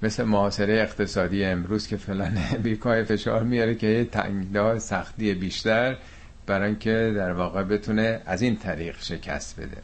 [0.03, 5.97] مثل معاصره اقتصادی امروز که فلان بیکای فشار میاره که یه تنگده سختی بیشتر
[6.45, 9.78] برای اینکه در واقع بتونه از این طریق شکست بده.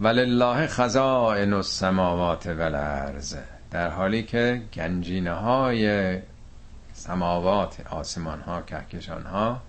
[0.00, 3.36] ولله خزائن السماوات والارض.
[3.74, 6.18] در حالی که گنجینه های
[6.92, 9.62] سماوات آسمان ها کهکشان ها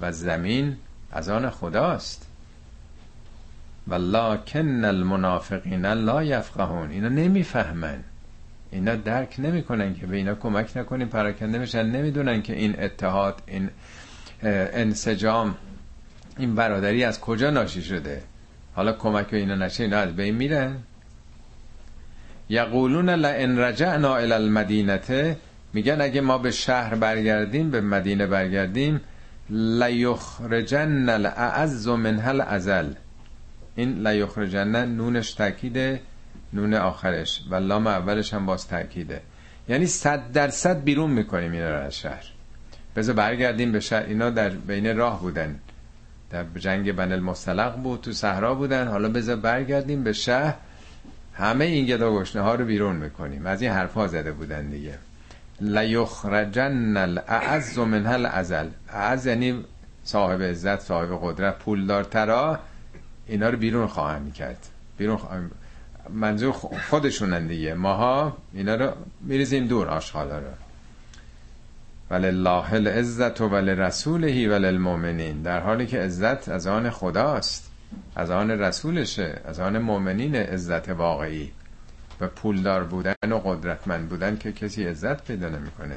[0.00, 0.76] و زمین
[1.12, 2.26] از آن خداست.
[3.88, 7.98] ولکن المنافقین لا یفقهون اینا نمی‌فهمن.
[8.70, 13.70] اینا درک نمی‌کنن که به اینا کمک نکنیم پراکنده میشن نمی‌دونن که این اتحاد این
[14.42, 15.54] انسجام
[16.38, 18.22] این برادری از کجا ناشی شده.
[18.74, 20.76] حالا کمک به اینا نشه اینا از بین میرن.
[22.50, 25.36] یقولون لئن رجعنا الى المدینه
[25.72, 29.00] میگن اگه ما به شهر برگردیم به مدینه برگردیم
[29.50, 32.86] لیخرجن الاعز هل ازل
[33.76, 36.00] این لیخرجن نونش تاکیده
[36.52, 39.20] نون آخرش و لام اولش هم باز تاکیده
[39.68, 42.24] یعنی صد درصد بیرون می‌کنیم اینا از شهر.
[42.96, 44.02] بذار برگردیم به شهر.
[44.02, 45.58] اینا در بین راه بودن.
[46.30, 48.88] در جنگ بن المستلق بود تو صحرا بودن.
[48.88, 50.54] حالا بذار برگردیم به شهر.
[51.40, 53.46] همه این گدا گشنه ها رو بیرون می‌کنیم.
[53.46, 54.98] از این حرفا زده بودن دیگه.
[55.60, 59.64] لیخرجن الاعز من هل ازل اعز یعنی
[60.04, 62.58] صاحب عزت صاحب قدرت پولدارترا
[63.26, 64.66] اینا رو بیرون خواهند کرد.
[64.98, 65.50] بیرون خواهند
[66.10, 66.52] منظور
[66.90, 67.74] خودشونن دیگه.
[67.74, 70.50] ماها اینا رو میریزیم دور آشغالا رو.
[72.10, 77.69] ولله العزت و ولرسوله وللمؤمنین در حالی که عزت از آن خداست.
[78.16, 81.52] از آن رسولشه از آن مؤمنین عزت واقعی.
[82.20, 85.96] و پولدار بودن و قدرتمند بودن که کسی عزت پیدا نمی‌کنه.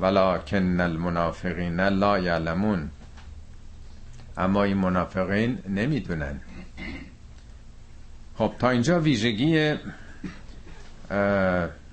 [0.00, 2.90] ولکن المنافقین لا یعلمون.
[4.36, 6.40] اما این منافقین نمی‌دونن.
[8.36, 9.74] خب تا اینجا ویژگی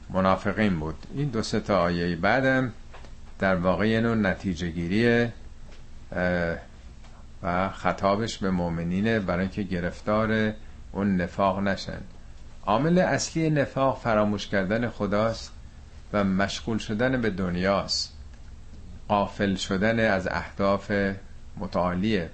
[0.09, 0.95] منافقین بود.
[1.15, 2.71] این دو سه تا آیه بعدم
[3.39, 5.28] در واقع یه نوع نتیجه گیری
[7.43, 10.53] و خطابش به مؤمنینه برای اینکه گرفتار
[10.91, 12.01] اون نفاق نشن.
[12.65, 15.51] عامل اصلی نفاق فراموش کردن خداست
[16.13, 18.13] و مشغول شدن به دنیاست.
[19.07, 20.91] قافل شدن از اهداف
[21.57, 22.29] متعالیه.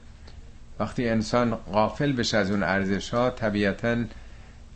[0.79, 3.97] وقتی انسان قافل بشه از اون ارزش ها طبیعتا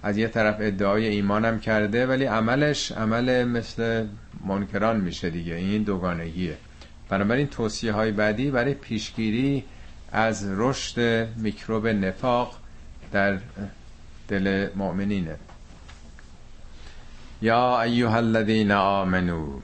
[0.03, 4.07] از یه طرف ادعای ایمانم کرده ولی عملش عمل مثل
[4.45, 5.55] منکران میشه دیگه.
[5.55, 6.57] این دوگانگیه.
[7.09, 9.63] بنابراین توصیه های بعدی برای پیشگیری
[10.11, 12.57] از رشد میکروب نفاق
[13.11, 13.39] در
[14.27, 15.35] دل مؤمنینه.
[17.41, 19.59] یا ایها الذین آمنو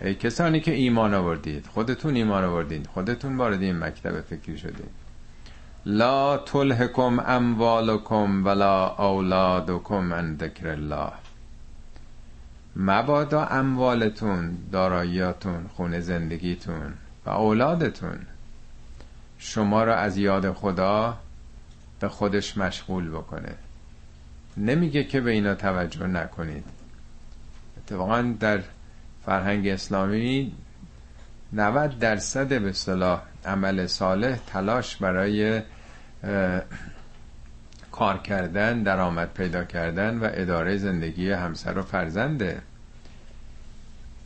[0.00, 4.90] ای کسانی که ایمان آوردید خودتون ایمان آوردید خودتون وارد این مکتب فکری شدید
[5.86, 11.12] لا تلهکم اموالکم ولا اولادکم عن ذکر الله.
[12.76, 16.94] مبادا اموالتون داراییاتون خونه زندگیتون
[17.26, 18.18] و اولادتون.
[19.46, 21.18] شما را از یاد خدا
[22.00, 23.54] به خودش مشغول بکنه.
[24.56, 26.64] نمیگه که به اینا توجه نکنید.
[27.78, 28.60] اتفاقا در
[29.26, 30.52] فرهنگ اسلامی
[31.52, 35.62] 90 درصد به صلاح عمل صالح تلاش برای
[37.92, 42.62] کار کردن درآمد پیدا کردن و اداره زندگی همسر و فرزنده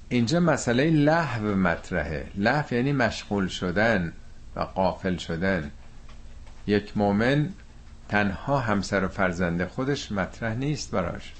[0.08, 2.26] اینجا مسئله لحو مطرحه.
[2.34, 4.12] لحو یعنی مشغول شدن.
[4.58, 5.70] و قافل شدن.
[6.66, 7.48] یک مؤمن
[8.08, 11.32] تنها همسر و فرزنده خودش مطرح نیست براش.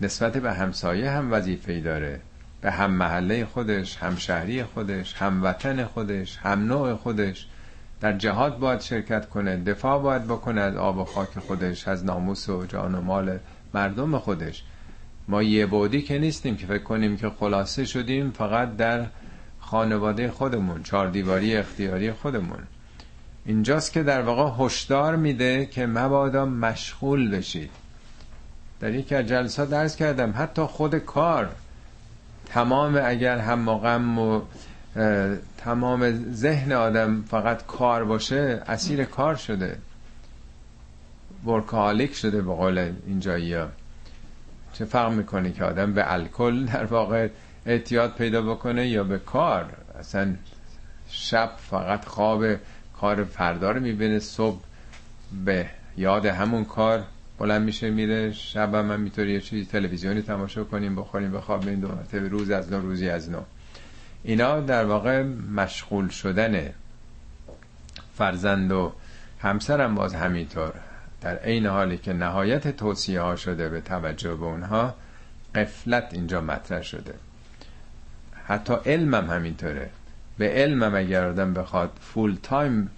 [0.00, 2.20] نسبت به همسایه هم وظیفه داره.
[2.60, 7.46] به هم محله خودش هم شهری خودش هم وطن خودش هم نوع خودش.
[8.00, 12.48] در جهاد باید شرکت کنه دفاع باید بکنه از آب و خاک خودش از ناموس
[12.48, 13.38] و جان و مال
[13.74, 14.64] مردم خودش.
[15.28, 19.06] ما یه بودی که نیستیم که فکر کنیم که خلاصه شدیم فقط در
[19.74, 22.58] خانواده خودمون چهار دیواری اختیاری خودمون.
[23.46, 27.70] اینجاست که در واقع هشدار میده که مبادا مشغول بشید.
[28.80, 31.50] در یکی از جلسات درس کردم حتی خود کار
[32.46, 34.40] تمام اگر هم و غم و
[35.58, 39.78] تمام ذهن آدم فقط کار باشه اسیر کار شده.
[41.46, 43.68] ورکالیک شده به قول اینجایی ها
[44.72, 47.28] چه فرق می‌کنه که آدم به الکل در واقع
[47.66, 49.72] اعتیاد پیدا بکنه یا به کار.
[49.98, 50.34] اصلا
[51.10, 52.44] شب فقط خواب
[53.00, 54.60] کار فردا رو می‌بینه صبح
[55.44, 57.04] به یاد همون کار
[57.38, 58.32] بلند میشه میره.
[58.32, 62.72] شب هم, هم میطوری یه چیزی تلویزیونی تماشا کنیم بخوریم بخوابیم دو مرتبه روز از
[62.72, 63.40] نو روزی از نو.
[64.22, 65.22] اینا در واقع
[65.54, 66.72] مشغول شدن
[68.14, 68.92] فرزند و
[69.40, 70.72] همسرم باز همینطور.
[71.20, 74.94] در عین حالی که نهایت توصیه ها شده به توجه به اونها
[75.54, 77.14] قفلت اینجا مطرح شده.
[78.46, 79.90] حتی علمم همینطوره.
[80.38, 82.90] به علمم اگر آدم بخواد فول تایم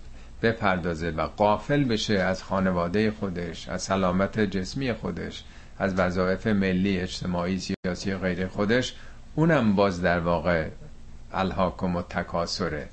[0.42, 5.44] بپردازه و قافل بشه از خانواده خودش از سلامت جسمی خودش
[5.78, 8.94] از وظایف ملی اجتماعی سیاسی غیر خودش
[9.34, 10.68] اونم باز در واقع
[11.32, 12.88] الهاکم و تکاسره.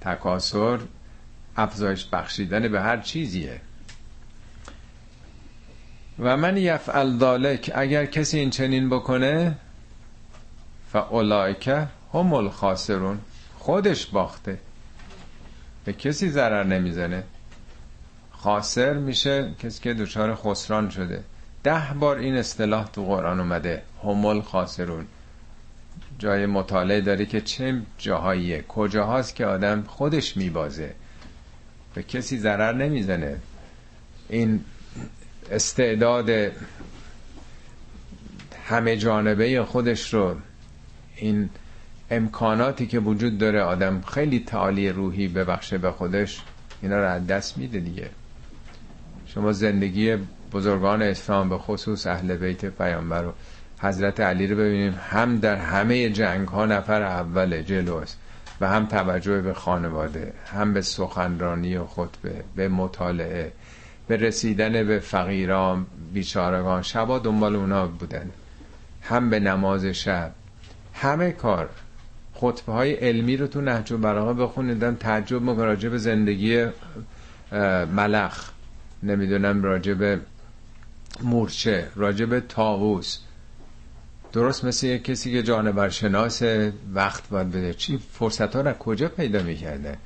[0.00, 0.78] تکاسر
[1.56, 3.60] افزایش بخشیدن به هر چیزیه.
[6.18, 9.56] و من یفعل ذالک اگر کسی این چنین بکنه
[10.92, 13.18] فاولائکه هم الخاسرون
[13.58, 14.58] خودش باخته.
[15.84, 17.22] به کسی ضرر نمی‌زنه.
[18.32, 21.24] خاسر میشه کسی که دچار خسران شده.
[21.62, 25.06] ده بار این اصطلاح تو قرآن اومده همول خاسرون
[26.18, 30.94] جای مطالعه داره که چه جاهاییه کجاهاست که آدم خودش میبازه.
[31.94, 33.38] به کسی ضرر نمی‌زنه.
[34.28, 34.64] این
[35.50, 36.30] استعداد
[38.64, 40.36] همه جانبه خودش رو
[41.22, 41.50] این
[42.10, 46.42] امکاناتی که وجود داره آدم خیلی تعالی روحی ببخشه به خودش
[46.82, 48.10] اینا رو از دست میده دیگه.
[49.26, 50.16] شما زندگی
[50.52, 53.32] بزرگان اسلام به خصوص اهل بیت پیامبر رو
[53.78, 58.18] حضرت علی رو ببینیم هم در همه جنگ ها نفر اول جلوست
[58.60, 63.52] و هم توجه به خانواده هم به سخنرانی و خطبه به مطالعه
[64.08, 68.30] به رسیدن به فقیران بیچارگان شبا دنبال اونا بودن.
[69.02, 70.32] هم به نماز شب
[70.92, 71.68] همه کار
[72.34, 76.66] خطبه های علمی رو تو نهج البلاغه بخونیدم تعجب می‌کنم راجع به زندگی
[77.96, 78.50] ملخ
[79.02, 80.20] نمی‌دونم راجع به
[81.22, 83.18] مورچه راجع به تاووس
[84.32, 86.42] درست مثل یک کسی که جانور شناس
[86.94, 87.74] وقت باید بده.
[87.74, 89.98] چی فرصت ها رو کجا پیدا می‌کرده؟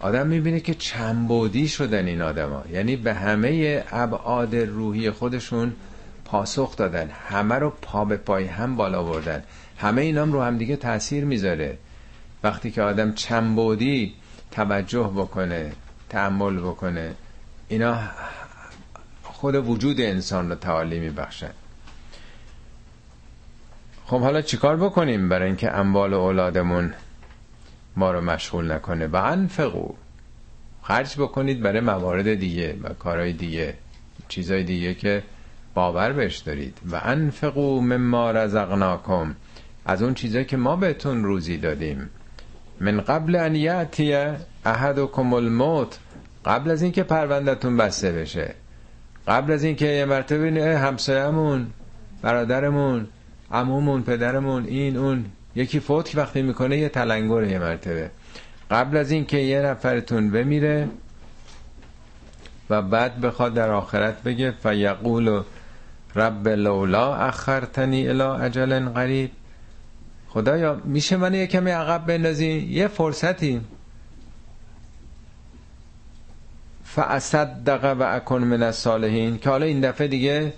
[0.00, 2.64] آدم می‌بینه که چنبودی شدن این آدما.
[2.72, 5.72] یعنی به همه ابعاد روحی خودشون
[6.24, 7.10] پاسخ دادن.
[7.28, 9.42] همه رو پا به پای هم بالا بردن.
[9.78, 11.78] همه اینام رو هم دیگه تاثیر می‌ذاره.
[12.42, 14.14] وقتی که آدم چنبودی
[14.50, 15.72] توجه بکنه
[16.08, 17.14] تعمل بکنه
[17.68, 17.98] اینا
[19.22, 21.50] خود وجود انسان رو تعالی میبخشن.
[24.06, 26.94] خب حالا چیکار بکنیم برای اینکه اموال اولادمون
[27.96, 29.94] ما رو مشغول نکنه؟ و انفقو.
[30.82, 33.74] خرج بکنید برای موارد دیگه و کارهای دیگه
[34.28, 35.22] چیزای دیگه که
[35.74, 36.78] باور بهش دارید.
[36.90, 39.34] و انفقو مما رزقناکم.
[39.86, 42.10] از اون چیزایی که ما بهتون روزی دادیم.
[42.80, 44.14] من قبل ان یعتی
[44.64, 45.98] احدکم الموت
[46.44, 48.54] قبل از اینکه پروندهتون بسته بشه.
[49.28, 51.66] قبل از اینکه یه مرتبه همسایمون
[52.22, 53.06] برادرمون
[53.52, 55.24] عمومون پدرمون این اون
[55.54, 58.10] یکی فوت که وقتی می‌کنه یه تلنگر یه مرتبه.
[58.70, 60.88] قبل از اینکه یه نفرتون بمیره
[62.70, 65.42] و بعد بخواد در آخرت بگه فیقول
[66.16, 69.30] رب لولا اخرتنی الى اجل قریب.
[70.34, 73.60] خدایا میشه من یه کمی عقب بندازی؟ یه فرصتی.
[76.84, 79.38] فاصدق و اکن من الصالحین.
[79.38, 80.52] که حالا این دفعه دیگه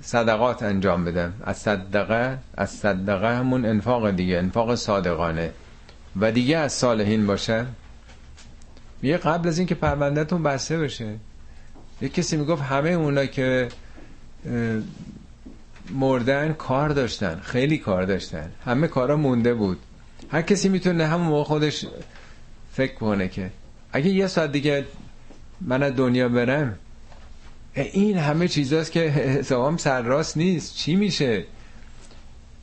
[0.00, 5.50] صدقات انجام بدم از صدقه از صدقه همون انفاق دیگه انفاق صادقانه.
[6.20, 7.66] و دیگه از صالحین باشه.
[9.02, 11.14] یه قبل از اینکه پروندهتون بسته بشه
[12.00, 13.68] یه کسی می‌گفت همه اونا که
[15.90, 18.50] مردن کار داشتن خیلی کار داشتن.
[18.64, 19.78] همه کارا مونده بود.
[20.30, 21.86] هر کسی می‌تونه همون موقع خودش
[22.72, 23.50] فکر کنه که
[23.92, 24.84] اگه یه ساعت دیگه
[25.60, 26.78] من از دنیا برم
[27.74, 30.76] این همه چیزاست که حسابم سرراست نیست.
[30.76, 31.44] چی میشه؟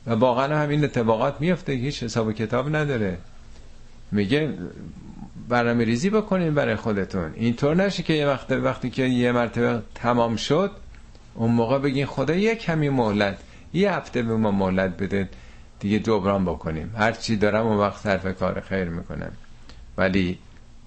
[0.06, 3.18] و واقعا همین اتفاقات میفته هیچ حساب کتاب نداره.
[4.12, 4.54] میگه
[5.48, 7.32] برنامه ریزی بکنین برای خودتون.
[7.34, 10.70] اینطور نشه که یه وقت وقتی که یه مرتبه تمام شد
[11.34, 13.38] اون موقع بگین خدا یه کمی مهلت
[13.74, 15.28] یه هفته به ما مهلت بده
[15.80, 16.94] دیگه جبران بکنیم.
[16.98, 19.32] هر چی دارم اون وقت صرف کار خیر می‌کنم.
[19.98, 20.38] ولی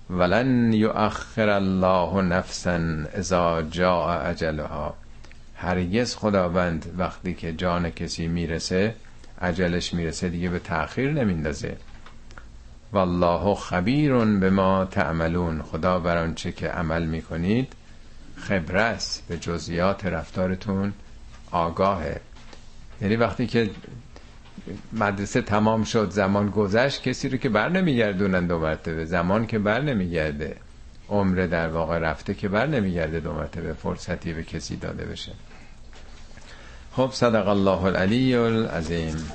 [0.09, 2.79] ولن یؤخر الله نفسا
[3.13, 4.93] اذا جاء اجلها.
[5.55, 8.95] هرگز خداوند وقتی که جان کسی می‌رسه
[9.41, 11.77] عجلش می‌رسه دیگه به تأخیر نمیندازه.
[12.93, 15.61] والله خبیر به ما تعملون.
[15.61, 17.73] خدا بر آنچه که عمل می‌کنید
[18.37, 20.93] خبره به جزئیات رفتارتون
[21.51, 22.21] آگاهه.
[23.01, 23.69] یعنی وقتی که
[24.93, 29.05] مدرسه تمام شد زمان گذشت کسی رو که بر نمیگردونن دو مرتبه.
[29.05, 30.57] زمان که بر نمیگرده
[31.09, 33.73] عمر در واقع رفته که بر نمیگرده دو مرتبه.
[33.73, 35.31] فرصتی به کسی داده بشه.
[36.91, 39.31] خب صدق الله العلی العظیم.